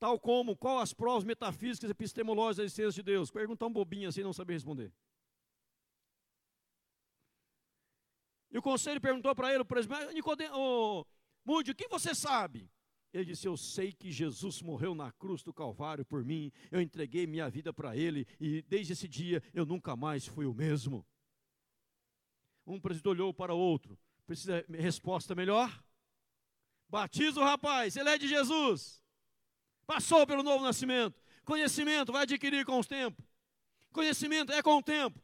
[0.00, 3.30] tal como, qual as provas metafísicas e epistemológicas da existência de Deus.
[3.30, 4.92] Pergunta tão bobinha assim, não sabia responder.
[8.50, 11.06] E o conselho perguntou para ele, por exemplo, Nicodemo, oh,
[11.44, 12.68] Mude, o que você sabe?
[13.12, 17.26] Ele disse: Eu sei que Jesus morreu na cruz do Calvário por mim, eu entreguei
[17.26, 21.04] minha vida para Ele e desde esse dia eu nunca mais fui o mesmo.
[22.66, 25.82] Um presidente olhou para o outro: Precisa de resposta melhor?
[26.88, 29.00] Batiza o rapaz, ele é de Jesus,
[29.86, 31.20] passou pelo novo nascimento.
[31.44, 33.24] Conhecimento vai adquirir com os tempos,
[33.92, 35.20] conhecimento é com o tempo.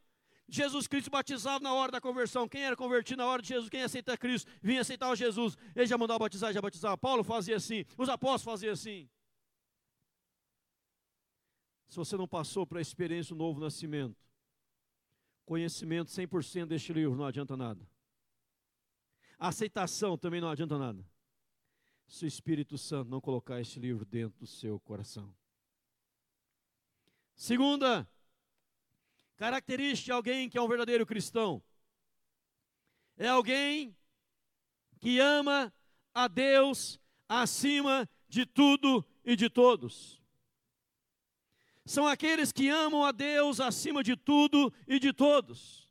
[0.48, 2.48] Jesus Cristo batizado na hora da conversão.
[2.48, 5.56] Quem era convertido na hora de Jesus, quem aceita Cristo, vinha aceitar o Jesus.
[5.74, 6.96] Ele já mandava batizar, já batizava.
[6.96, 9.08] Paulo fazia assim, os apóstolos faziam assim.
[11.88, 14.16] Se você não passou para a experiência do novo nascimento,
[15.46, 17.88] Conhecimento 100% deste livro não adianta nada.
[19.38, 21.06] Aceitação também não adianta nada.
[22.08, 25.32] Se o Espírito Santo não colocar este livro dentro do seu coração.
[27.36, 28.08] Segunda
[29.36, 31.62] característica de alguém que é um verdadeiro cristão
[33.16, 33.96] é alguém
[34.98, 35.72] que ama
[36.12, 40.20] a Deus acima de tudo e de todos
[41.86, 45.88] são aqueles que amam a Deus acima de tudo e de todos.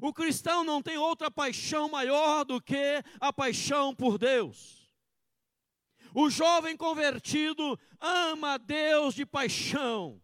[0.00, 4.88] O cristão não tem outra paixão maior do que a paixão por Deus.
[6.14, 10.22] O jovem convertido ama a Deus de paixão.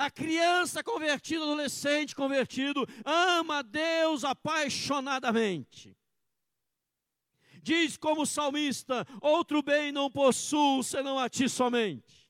[0.00, 5.94] A criança convertida, adolescente convertido, ama a Deus apaixonadamente.
[7.62, 12.26] Diz como salmista: outro bem não possuo senão a ti somente.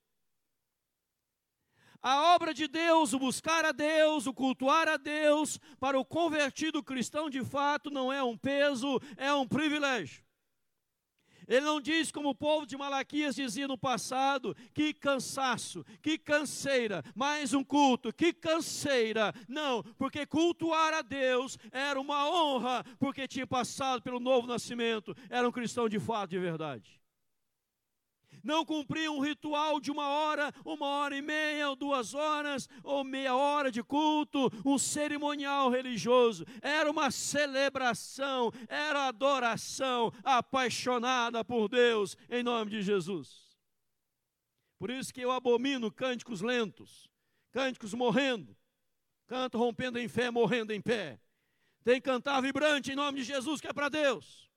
[2.03, 6.83] A obra de Deus, o buscar a Deus, o cultuar a Deus, para o convertido
[6.83, 10.25] cristão de fato não é um peso, é um privilégio.
[11.51, 17.03] Ele não diz como o povo de Malaquias dizia no passado, que cansaço, que canseira,
[17.12, 19.34] mais um culto, que canseira.
[19.48, 25.48] Não, porque cultuar a Deus era uma honra, porque tinha passado pelo novo nascimento, era
[25.48, 26.99] um cristão de fato, de verdade
[28.43, 33.05] não cumpriam um ritual de uma hora, uma hora e meia, ou duas horas, ou
[33.05, 36.45] meia hora de culto, um cerimonial religioso.
[36.61, 43.51] Era uma celebração, era adoração apaixonada por Deus, em nome de Jesus.
[44.78, 47.09] Por isso que eu abomino cânticos lentos,
[47.53, 48.57] cânticos morrendo,
[49.26, 51.20] canto rompendo em fé, morrendo em pé.
[51.84, 54.49] Tem que cantar vibrante em nome de Jesus, que é para Deus.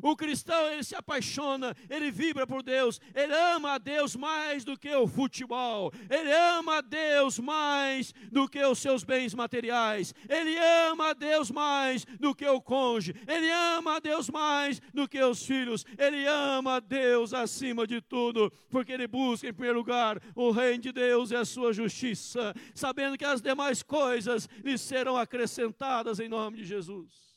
[0.00, 4.78] O cristão, ele se apaixona, ele vibra por Deus, ele ama a Deus mais do
[4.78, 10.56] que o futebol, ele ama a Deus mais do que os seus bens materiais, ele
[10.90, 15.22] ama a Deus mais do que o cônjuge, ele ama a Deus mais do que
[15.22, 20.20] os filhos, ele ama a Deus acima de tudo, porque ele busca em primeiro lugar
[20.34, 25.16] o reino de Deus e a sua justiça, sabendo que as demais coisas lhe serão
[25.16, 27.31] acrescentadas em nome de Jesus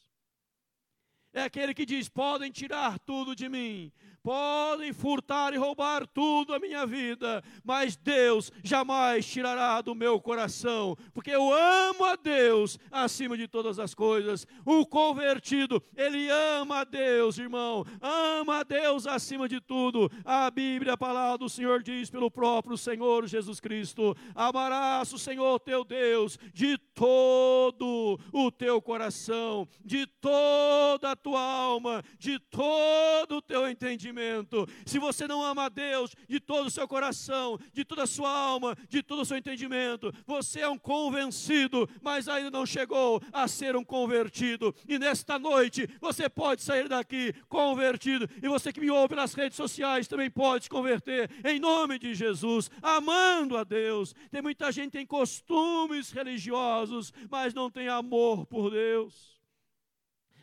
[1.35, 3.91] é aquele que diz: podem tirar tudo de mim,
[4.25, 10.97] podem furtar e roubar tudo a minha vida, mas Deus jamais tirará do meu coração,
[11.13, 14.47] porque eu amo a Deus acima de todas as coisas.
[14.65, 16.27] O convertido, ele
[16.59, 20.09] ama a Deus, irmão, ama a Deus acima de tudo.
[20.25, 25.59] A Bíblia, a palavra do Senhor diz pelo próprio Senhor Jesus Cristo: amarás o Senhor
[25.59, 33.41] teu Deus de todo o teu coração, de toda a tua alma, de todo o
[33.43, 34.67] teu entendimento entendimento.
[34.85, 38.29] Se você não ama a Deus de todo o seu coração, de toda a sua
[38.29, 43.47] alma, de todo o seu entendimento, você é um convencido, mas ainda não chegou a
[43.47, 44.73] ser um convertido.
[44.87, 48.29] E nesta noite você pode sair daqui convertido.
[48.41, 52.13] E você que me ouve pelas redes sociais também pode se converter em nome de
[52.15, 54.15] Jesus, amando a Deus.
[54.31, 59.34] Tem muita gente que tem costumes religiosos, mas não tem amor por Deus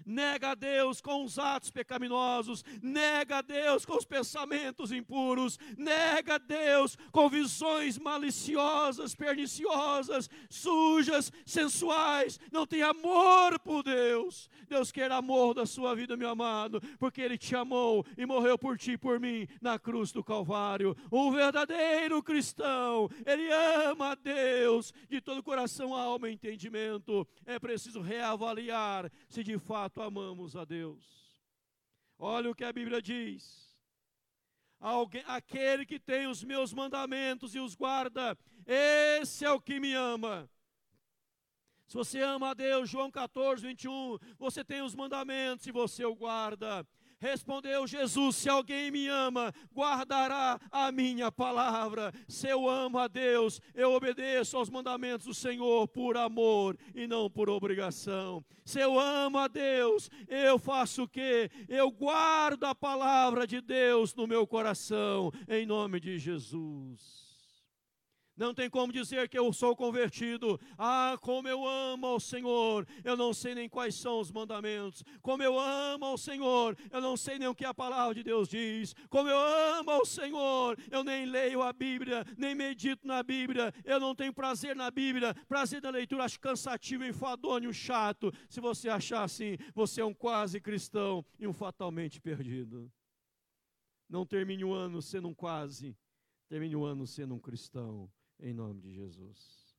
[0.05, 6.35] nega a Deus com os atos pecaminosos, nega a Deus com os pensamentos impuros, nega
[6.35, 14.51] a Deus com visões maliciosas, perniciosas, sujas, sensuais, não tem amor por Deus.
[14.69, 18.79] Deus quer amor da sua vida, meu amado, porque Ele te amou e morreu por
[18.79, 20.97] ti e por mim na cruz do Calvário.
[21.11, 27.27] Um verdadeiro cristão, ele ama a Deus de todo coração, alma e entendimento.
[27.45, 31.05] É preciso reavaliar se de fato fato amamos a Deus.
[32.19, 33.71] Olha o que a Bíblia diz.
[34.81, 38.37] Alguém, aquele que tem os meus mandamentos e os guarda,
[38.67, 40.51] esse é o que me ama.
[41.87, 46.15] Se você ama a Deus, João 14, 21, você tem os mandamentos e você o
[46.15, 46.87] guarda.
[47.23, 52.13] Respondeu Jesus: Se alguém me ama, guardará a minha palavra.
[52.27, 57.31] Se eu amo a Deus, eu obedeço aos mandamentos do Senhor por amor e não
[57.31, 58.45] por obrigação.
[58.65, 61.49] Se eu amo a Deus, eu faço o quê?
[61.69, 67.22] Eu guardo a palavra de Deus no meu coração, em nome de Jesus.
[68.35, 70.59] Não tem como dizer que eu sou convertido.
[70.79, 72.87] Ah, como eu amo ao Senhor.
[73.05, 75.05] Eu não sei nem quais são os mandamentos.
[75.21, 76.77] Como eu amo ao Senhor.
[76.91, 78.95] Eu não sei nem o que a palavra de Deus diz.
[79.11, 80.79] Como eu amo ao Senhor.
[80.91, 83.73] Eu nem leio a Bíblia, nem medito na Bíblia.
[83.85, 85.35] Eu não tenho prazer na Bíblia.
[85.47, 88.33] Prazer na leitura acho cansativo, enfadonho, chato.
[88.49, 92.91] Se você achar assim, você é um quase cristão e um fatalmente perdido.
[94.09, 95.95] Não termine o ano sendo um quase.
[96.49, 98.11] Termine o ano sendo um cristão
[98.43, 99.73] em nome de Jesus.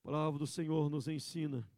[0.00, 1.68] A palavra do Senhor nos ensina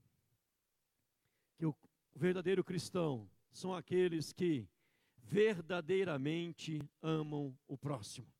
[1.59, 1.74] que o
[2.14, 4.68] verdadeiro cristão são aqueles que
[5.16, 8.32] verdadeiramente amam o próximo.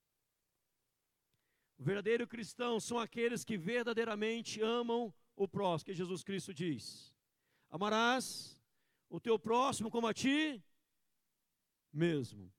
[1.79, 7.13] O verdadeiro cristão são aqueles que verdadeiramente amam o próximo, que Jesus Cristo diz:
[7.69, 8.63] Amarás
[9.11, 10.63] o teu próximo como a ti
[11.93, 12.53] mesmo.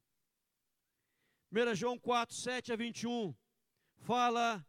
[1.51, 3.33] 1 João 4, 7 a 21
[3.97, 4.65] fala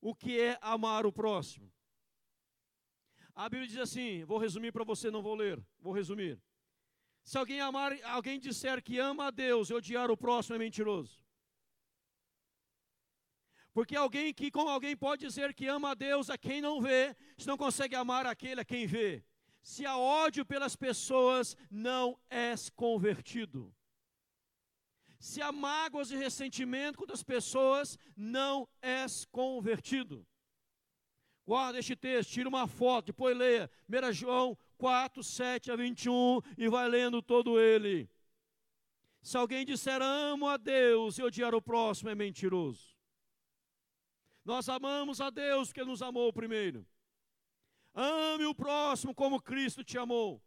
[0.00, 1.72] o que é amar o próximo.
[3.34, 6.40] A Bíblia diz assim, vou resumir para você, não vou ler, vou resumir.
[7.24, 11.24] Se alguém amar, alguém disser que ama a Deus e odiar o próximo é mentiroso.
[13.72, 17.16] Porque alguém que, como alguém pode dizer que ama a Deus a quem não vê,
[17.36, 19.24] se não consegue amar aquele a quem vê.
[19.60, 23.74] Se há ódio pelas pessoas, não és convertido.
[25.24, 30.26] Se há mágoas e ressentimento contra as pessoas, não és convertido.
[31.46, 33.70] Guarda este texto, tira uma foto, depois leia.
[33.88, 38.06] 1 João 4, 7 a 21 e vai lendo todo ele.
[39.22, 42.94] Se alguém disser amo a Deus e odiar o próximo, é mentiroso.
[44.44, 46.86] Nós amamos a Deus porque nos amou primeiro.
[47.94, 50.42] Ame o próximo como Cristo te amou.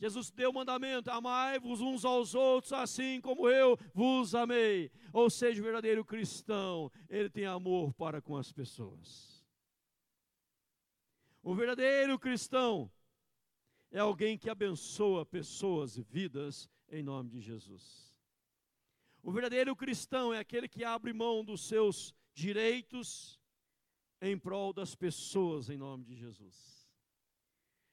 [0.00, 4.90] Jesus deu o mandamento: amai-vos uns aos outros, assim como eu vos amei.
[5.12, 9.44] Ou seja, o verdadeiro cristão, ele tem amor para com as pessoas.
[11.42, 12.90] O verdadeiro cristão
[13.90, 18.10] é alguém que abençoa pessoas e vidas em nome de Jesus.
[19.22, 23.38] O verdadeiro cristão é aquele que abre mão dos seus direitos
[24.22, 26.79] em prol das pessoas em nome de Jesus.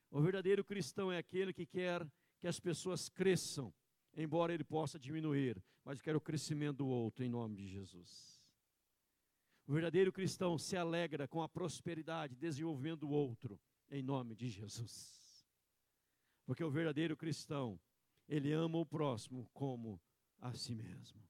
[0.10, 2.08] O verdadeiro cristão é aquele que quer
[2.40, 3.74] que as pessoas cresçam,
[4.16, 8.42] embora ele possa diminuir, mas quer o crescimento do outro em nome de Jesus.
[9.68, 15.46] O verdadeiro cristão se alegra com a prosperidade desenvolvimento do outro em nome de Jesus.
[16.46, 17.78] Porque o verdadeiro cristão,
[18.30, 20.02] ele ama o próximo como
[20.40, 21.22] a si mesmo.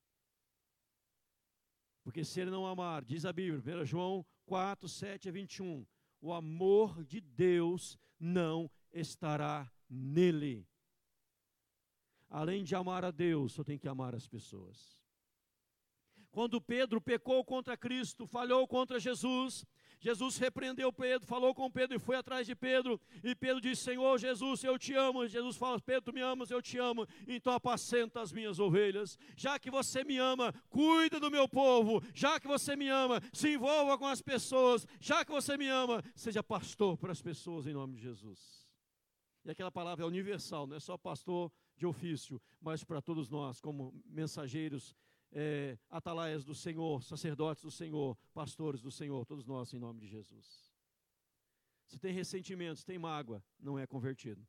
[2.04, 5.86] Porque se ele não amar, diz a Bíblia, 1 João 4, 7 a 21,
[6.22, 10.68] o amor de Deus não estará nele.
[12.30, 14.98] Além de amar a Deus, eu tenho que amar as pessoas.
[16.32, 19.66] Quando Pedro pecou contra Cristo, falhou contra Jesus,
[20.00, 23.00] Jesus repreendeu Pedro, falou com Pedro e foi atrás de Pedro.
[23.24, 25.28] E Pedro disse: Senhor Jesus, eu te amo.
[25.28, 27.08] Jesus fala: Pedro, tu me amas, eu te amo.
[27.28, 29.18] Então apacenta as minhas ovelhas.
[29.36, 32.04] Já que você me ama, cuida do meu povo.
[32.14, 34.86] Já que você me ama, se envolva com as pessoas.
[35.00, 38.68] Já que você me ama, seja pastor para as pessoas em nome de Jesus.
[39.44, 43.62] E aquela palavra é universal, não é só pastor de ofício, mas para todos nós,
[43.62, 44.94] como mensageiros
[45.32, 50.08] é, atalaias do Senhor, sacerdotes do Senhor, pastores do Senhor, todos nós em nome de
[50.08, 50.72] Jesus.
[51.86, 54.46] Se tem ressentimentos, tem mágoa, não é convertido.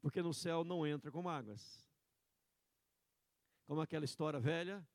[0.00, 1.86] Porque no céu não entra com mágoas.
[3.66, 4.86] Como aquela história velha,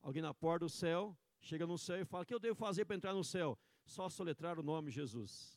[0.00, 2.84] alguém na porta do céu, chega no céu e fala: O que eu devo fazer
[2.84, 3.58] para entrar no céu?
[3.84, 5.54] Só soletrar o nome Jesus.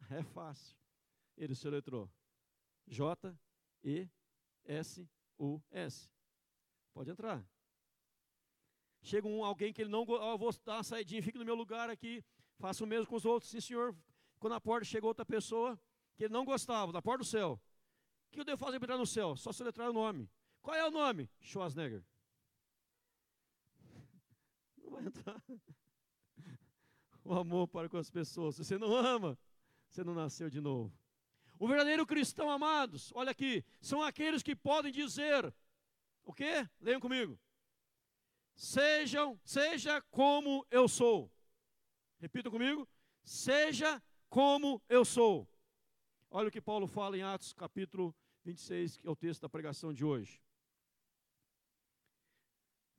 [0.10, 0.76] É fácil.
[1.36, 2.08] Ele soletrou.
[2.86, 4.08] J-E-S-U-S.
[6.92, 7.44] Pode entrar.
[9.02, 11.88] Chega um, alguém que ele não oh, vou dar uma saidinha, fique no meu lugar
[11.88, 12.24] aqui,
[12.58, 13.50] faça o mesmo com os outros.
[13.50, 13.96] Sim, senhor.
[14.38, 15.78] Quando na porta chegou outra pessoa
[16.16, 17.60] que ele não gostava, da porta do céu.
[18.28, 19.36] O que eu devo fazer para entrar no céu?
[19.36, 20.28] Só soletrar o nome.
[20.60, 21.30] Qual é o nome?
[21.40, 22.04] Schwarzenegger.
[24.82, 25.42] Não vai entrar.
[27.24, 28.56] O amor para com as pessoas.
[28.56, 29.38] Se você não ama,
[29.86, 30.90] você não nasceu de novo.
[31.58, 35.52] O verdadeiro cristão, amados, olha aqui, são aqueles que podem dizer
[36.28, 36.68] o quê?
[36.78, 37.40] Leiam comigo.
[38.54, 41.32] Sejam, seja como eu sou.
[42.18, 42.86] Repita comigo.
[43.24, 45.48] Seja como eu sou.
[46.30, 48.14] Olha o que Paulo fala em Atos capítulo
[48.44, 50.42] 26, que é o texto da pregação de hoje.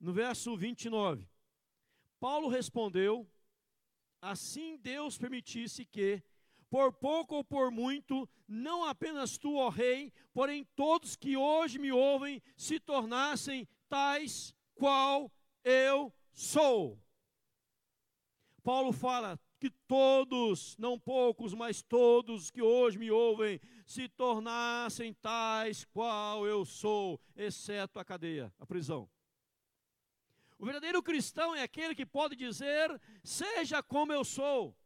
[0.00, 1.24] No verso 29,
[2.18, 3.30] Paulo respondeu:
[4.20, 6.20] Assim Deus permitisse que,
[6.70, 11.90] por pouco ou por muito, não apenas tu, ó Rei, porém todos que hoje me
[11.90, 15.30] ouvem se tornassem tais qual
[15.64, 16.98] eu sou.
[18.62, 25.84] Paulo fala que todos, não poucos, mas todos que hoje me ouvem, se tornassem tais
[25.86, 29.10] qual eu sou, exceto a cadeia, a prisão.
[30.58, 34.76] O verdadeiro cristão é aquele que pode dizer: seja como eu sou.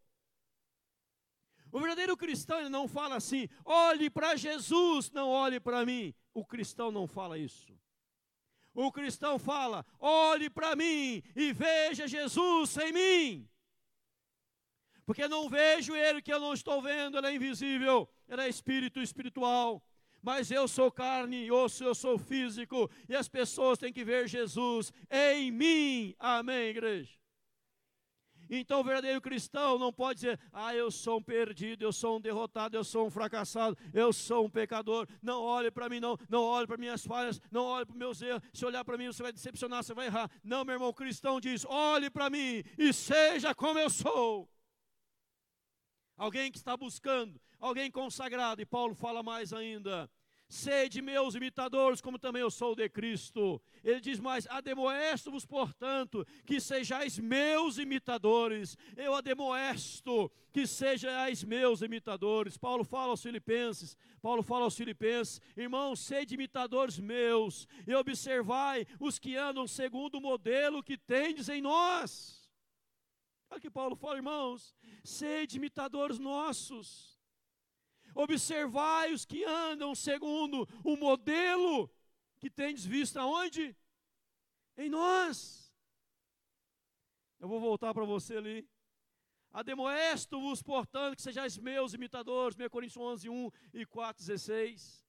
[1.75, 6.14] O verdadeiro cristão ele não fala assim: olhe para Jesus, não olhe para mim.
[6.33, 7.77] O cristão não fala isso.
[8.72, 13.49] O cristão fala: olhe para mim e veja Jesus em mim.
[15.05, 19.01] Porque não vejo ele que eu não estou vendo, ele é invisível, ele é espírito
[19.01, 19.85] espiritual.
[20.22, 24.93] Mas eu sou carne, osso, eu sou físico, e as pessoas têm que ver Jesus
[25.11, 26.14] em mim.
[26.20, 27.24] Amém, igreja?
[28.61, 32.21] Então o verdadeiro cristão não pode dizer, ah, eu sou um perdido, eu sou um
[32.21, 35.07] derrotado, eu sou um fracassado, eu sou um pecador.
[35.23, 38.43] Não olhe para mim, não, não olhe para minhas falhas, não olhe para meus erros.
[38.53, 40.31] Se olhar para mim, você vai decepcionar, você vai errar.
[40.43, 44.49] Não, meu irmão, o cristão diz: olhe para mim e seja como eu sou.
[46.17, 50.09] Alguém que está buscando, alguém consagrado, e Paulo fala mais ainda.
[50.47, 53.61] Sede meus imitadores, como também eu sou de Cristo.
[53.83, 58.77] Ele diz mais: Ademoesto-vos, portanto, que sejais meus imitadores.
[58.97, 62.59] Eu ademoesto que sejais meus imitadores.
[62.59, 69.19] Paulo fala aos Filipenses, Paulo fala aos Filipenses: Irmãos, sede imitadores meus, e observai os
[69.19, 72.45] que andam segundo o modelo que tendes em nós.
[73.51, 77.14] Olha que Paulo fala, irmãos, sede imitadores nossos
[78.15, 81.91] Observai os que andam segundo o modelo
[82.39, 83.77] que tendes visto aonde?
[84.77, 85.73] Em nós.
[87.41, 88.69] Eu vou voltar para você ali.
[89.53, 95.05] Ademoesto-vos, portanto, que sejais meus imitadores, 1 Coríntios 11, 1 e 4, 16.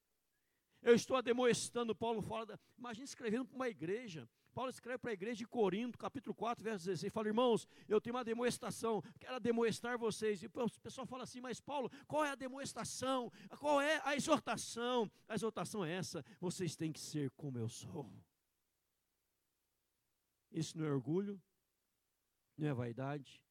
[0.81, 5.39] Eu estou ademoestando, Paulo fala, imagina escrevendo para uma igreja, Paulo escreve para a igreja
[5.39, 10.41] de Corinto, capítulo 4, verso 16, fala, irmãos, eu tenho uma demonstração, quero demonstrar vocês.
[10.41, 13.29] E o pessoal fala assim, mas Paulo, qual é a demonstração?
[13.59, 15.11] Qual é a exortação?
[15.27, 18.09] A exortação é essa, vocês têm que ser como eu sou.
[20.49, 21.43] Isso não é orgulho,
[22.57, 23.43] não é vaidade,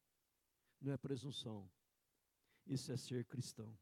[0.81, 1.69] não é presunção.
[2.65, 3.77] Isso é ser cristão.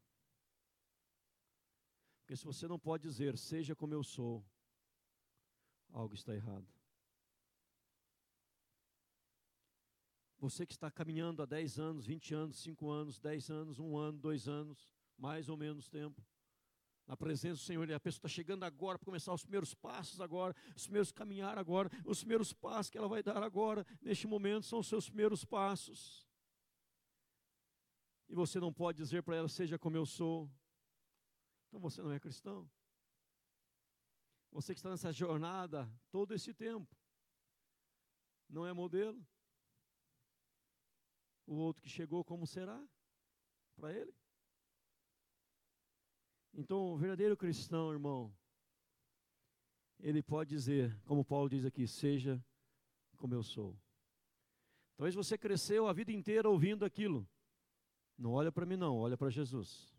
[2.20, 4.44] Porque se você não pode dizer, seja como eu sou,
[5.90, 6.68] algo está errado.
[10.44, 14.18] Você que está caminhando há 10 anos, 20 anos, 5 anos, 10 anos, 1 ano,
[14.18, 16.22] 2 anos, mais ou menos tempo,
[17.06, 20.20] na presença do Senhor, e a pessoa está chegando agora para começar os primeiros passos
[20.20, 24.66] agora, os primeiros caminhar agora, os primeiros passos que ela vai dar agora, neste momento,
[24.66, 26.28] são os seus primeiros passos.
[28.28, 30.52] E você não pode dizer para ela, seja como eu sou.
[31.68, 32.70] Então você não é cristão.
[34.52, 36.94] Você que está nessa jornada todo esse tempo,
[38.46, 39.26] não é modelo
[41.46, 42.82] o outro que chegou, como será
[43.76, 44.14] para ele?
[46.52, 48.34] Então, o verdadeiro cristão, irmão,
[49.98, 52.42] ele pode dizer, como Paulo diz aqui, seja
[53.16, 53.76] como eu sou.
[54.96, 57.28] Talvez você cresceu a vida inteira ouvindo aquilo.
[58.16, 59.92] Não olha para mim, não, olha para Jesus.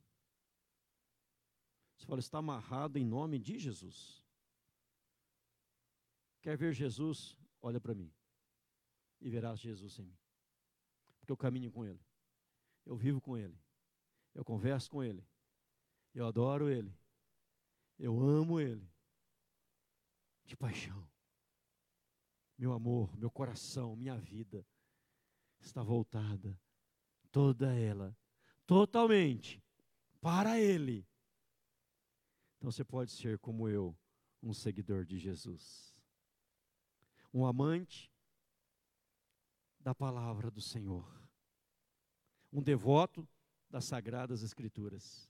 [1.97, 4.23] Você fala, está amarrado em nome de Jesus.
[6.41, 7.37] Quer ver Jesus?
[7.61, 8.13] Olha para mim.
[9.19, 10.24] E verás Jesus em mim
[11.25, 11.99] porque eu caminho com Ele,
[12.85, 13.59] eu vivo com Ele,
[14.35, 15.27] eu converso com Ele,
[16.13, 16.95] eu adoro Ele,
[17.97, 18.87] eu amo Ele,
[20.45, 21.03] de paixão.
[22.55, 24.63] Meu amor, meu coração, minha vida
[25.59, 26.61] está voltada,
[27.31, 28.15] toda ela,
[28.67, 29.63] totalmente
[30.21, 31.07] para Ele.
[32.57, 33.97] Então você pode ser como eu,
[34.43, 35.91] um seguidor de Jesus,
[37.33, 38.14] um amante
[39.85, 41.07] da palavra do Senhor,
[42.51, 43.29] um devoto
[43.69, 45.29] das sagradas Escrituras.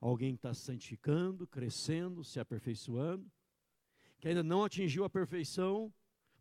[0.00, 3.30] Alguém que está santificando, crescendo, se aperfeiçoando,
[4.18, 5.92] que ainda não atingiu a perfeição,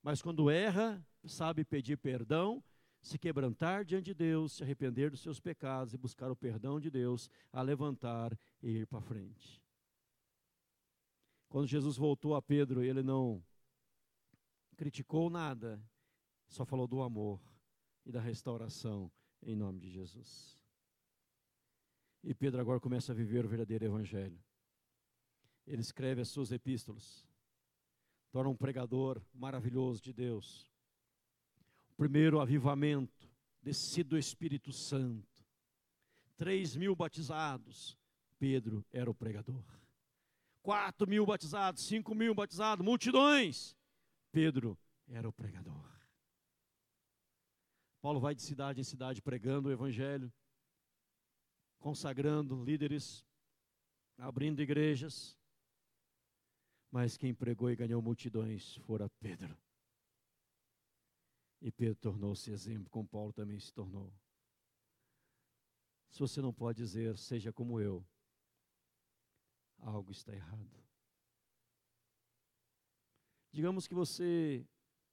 [0.02, 2.64] mas quando erra, sabe pedir perdão,
[3.02, 6.90] se quebrantar diante de Deus, se arrepender dos seus pecados e buscar o perdão de
[6.90, 9.62] Deus, a levantar e ir para frente.
[11.50, 13.44] Quando Jesus voltou a Pedro, ele não
[14.78, 15.84] criticou nada,
[16.52, 17.40] só falou do amor
[18.06, 19.10] e da restauração
[19.42, 20.60] em nome de Jesus.
[22.24, 24.40] E Pedro agora começa a viver o verdadeiro evangelho.
[25.66, 27.26] Ele escreve as suas epístolas,
[28.32, 30.68] torna um pregador maravilhoso de Deus.
[31.94, 33.30] O primeiro avivamento,
[33.62, 35.46] descido do Espírito Santo.
[36.36, 37.98] Três mil batizados,
[38.38, 39.64] Pedro era o pregador.
[40.62, 43.76] Quatro mil batizados, cinco mil batizados, multidões,
[44.32, 44.78] Pedro
[45.08, 46.01] era o pregador.
[48.02, 50.34] Paulo vai de cidade em cidade pregando o evangelho,
[51.80, 53.24] consagrando líderes,
[54.18, 55.38] abrindo igrejas.
[56.90, 59.56] Mas quem pregou e ganhou multidões fora Pedro.
[61.62, 64.12] E Pedro tornou-se exemplo, como Paulo também se tornou.
[66.10, 68.06] Se você não pode dizer, seja como eu,
[69.78, 70.84] algo está errado.
[73.52, 74.66] Digamos que você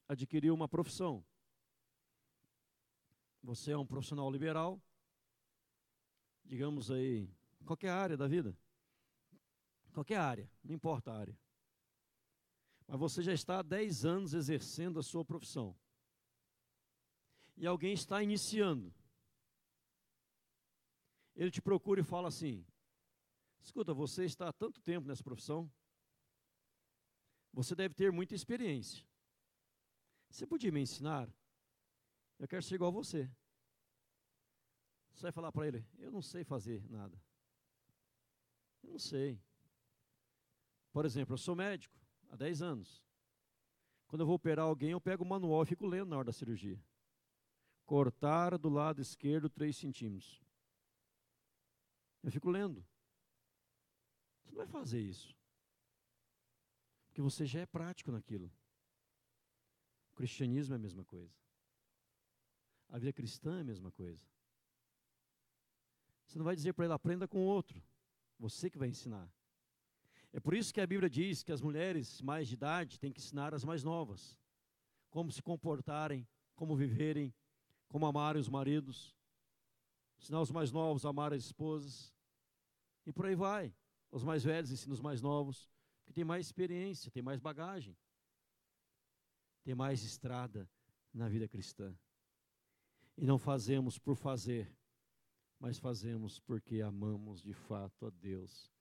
[0.09, 1.25] adquiriu uma profissão.
[3.43, 4.83] Você é um profissional liberal,
[6.45, 7.31] digamos aí,
[7.65, 8.57] qualquer área da vida.
[9.93, 11.39] Qualquer área, não importa a área.
[12.87, 15.77] Mas você já está há 10 anos exercendo a sua profissão.
[17.57, 18.95] E alguém está iniciando.
[21.35, 22.65] Ele te procura e fala assim:
[23.61, 25.71] Escuta, você está há tanto tempo nessa profissão,
[27.53, 29.05] você deve ter muita experiência.
[30.31, 31.29] Você podia me ensinar?
[32.39, 33.31] Eu quero ser igual a você.
[35.13, 37.21] Você vai falar para ele: Eu não sei fazer nada.
[38.83, 39.41] Eu não sei.
[40.93, 41.99] Por exemplo, eu sou médico
[42.31, 43.03] há 10 anos.
[44.07, 46.33] Quando eu vou operar alguém, eu pego o manual e fico lendo na hora da
[46.33, 46.81] cirurgia.
[47.85, 50.41] Cortar do lado esquerdo 3 centímetros.
[52.23, 52.87] Eu fico lendo.
[54.43, 55.37] Você não vai fazer isso.
[57.07, 58.51] Porque você já é prático naquilo.
[60.13, 61.35] O cristianismo é a mesma coisa.
[62.89, 64.23] A vida cristã é a mesma coisa.
[66.27, 67.83] Você não vai dizer para ele, aprenda com outro.
[68.39, 69.31] Você que vai ensinar.
[70.33, 73.21] É por isso que a Bíblia diz que as mulheres mais de idade têm que
[73.21, 74.39] ensinar as mais novas
[75.11, 77.35] como se comportarem, como viverem,
[77.89, 79.17] como amarem os maridos,
[80.21, 82.13] ensinar os mais novos a amar as esposas,
[83.07, 83.75] e por aí vai.
[84.11, 85.71] Os mais velhos ensinam os mais novos,
[86.05, 87.97] que tem mais experiência, tem mais bagagem,
[89.63, 90.69] tem mais estrada
[91.13, 91.97] na vida cristã.
[93.19, 94.73] E não fazemos por fazer,
[95.59, 98.73] mas fazemos porque amamos de fato a Deus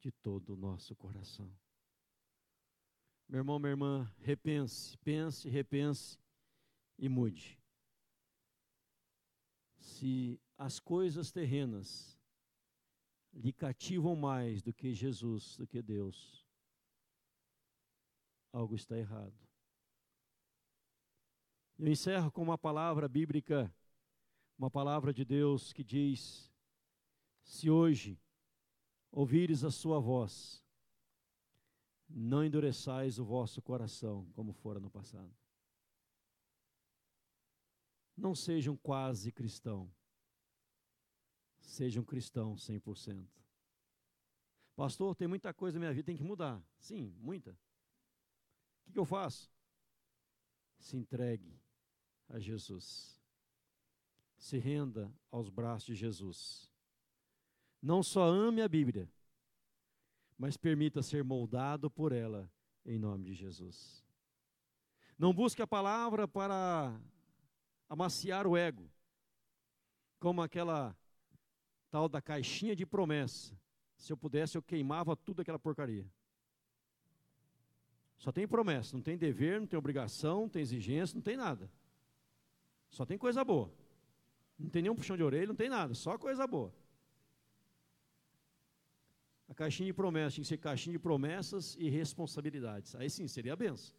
[0.00, 1.48] de todo o nosso coração.
[3.28, 6.18] Meu irmão, minha irmã, repense, pense, repense
[6.98, 7.56] e mude.
[9.78, 12.18] Se as coisas terrenas
[13.32, 16.44] lhe cativam mais do que Jesus, do que Deus,
[18.52, 19.38] algo está errado.
[21.78, 23.72] Eu encerro com uma palavra bíblica,
[24.58, 26.52] uma palavra de Deus que diz:
[27.42, 28.20] se hoje
[29.10, 30.64] ouvires a sua voz,
[32.08, 35.34] não endureçais o vosso coração, como fora no passado.
[38.16, 39.92] Não sejam quase cristão,
[41.60, 43.26] sejam cristão 100%.
[44.76, 46.62] Pastor, tem muita coisa na minha vida, tem que mudar.
[46.78, 47.56] Sim, muita.
[48.86, 49.52] O que eu faço?
[50.78, 51.58] Se entregue
[52.28, 53.23] a Jesus.
[54.44, 56.70] Se renda aos braços de Jesus
[57.80, 59.10] não só ame a Bíblia,
[60.36, 62.52] mas permita ser moldado por ela
[62.84, 64.04] em nome de Jesus.
[65.18, 66.94] Não busque a palavra para
[67.88, 68.86] amaciar o ego,
[70.20, 70.94] como aquela
[71.90, 73.58] tal da caixinha de promessa.
[73.96, 76.06] Se eu pudesse, eu queimava tudo aquela porcaria.
[78.18, 81.72] Só tem promessa, não tem dever, não tem obrigação, não tem exigência, não tem nada.
[82.90, 83.72] Só tem coisa boa.
[84.58, 86.72] Não tem nenhum puxão de orelha, não tem nada, só coisa boa.
[89.48, 92.94] A caixinha de promessas tinha que ser caixinha de promessas e responsabilidades.
[92.94, 93.94] Aí sim, seria a benção.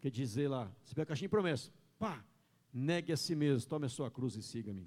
[0.00, 2.24] Quer dizer lá, você pega a caixinha de promessas, pá,
[2.72, 4.84] negue a si mesmo, tome a sua cruz e siga-me.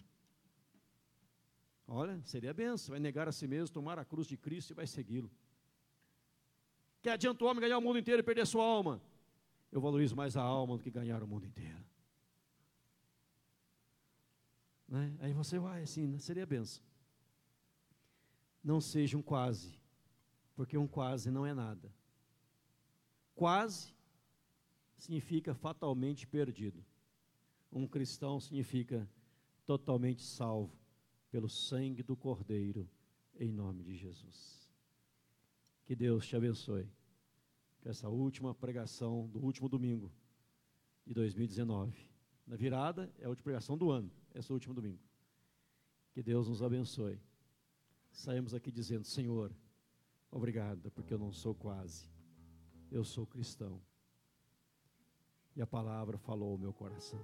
[1.87, 4.73] Olha, seria a benção, vai negar a si mesmo, tomar a cruz de Cristo e
[4.73, 5.31] vai segui-lo.
[7.01, 9.01] Que adianta o homem ganhar o mundo inteiro e perder sua alma?
[9.71, 11.83] Eu valorizo mais a alma do que ganhar o mundo inteiro.
[14.87, 15.15] Né?
[15.19, 16.19] Aí você vai assim, né?
[16.19, 16.87] seria benção
[18.67, 19.79] não seja um quase,
[20.53, 21.89] porque um quase não é nada.
[23.33, 23.95] Quase
[24.97, 26.83] significa fatalmente perdido.
[27.71, 29.09] Um cristão significa
[29.65, 30.77] totalmente salvo
[31.31, 32.89] pelo sangue do Cordeiro,
[33.39, 34.69] em nome de Jesus.
[35.85, 36.89] Que Deus te abençoe.
[37.79, 40.11] Que essa última pregação do último domingo
[41.05, 41.97] de 2019,
[42.45, 45.03] na virada, é a última pregação do ano, esse último domingo.
[46.13, 47.19] Que Deus nos abençoe
[48.17, 49.51] saímos aqui dizendo: Senhor,
[50.31, 52.09] obrigado, porque eu não sou quase,
[52.91, 53.81] eu sou cristão.
[55.55, 57.19] E a palavra falou ao meu coração.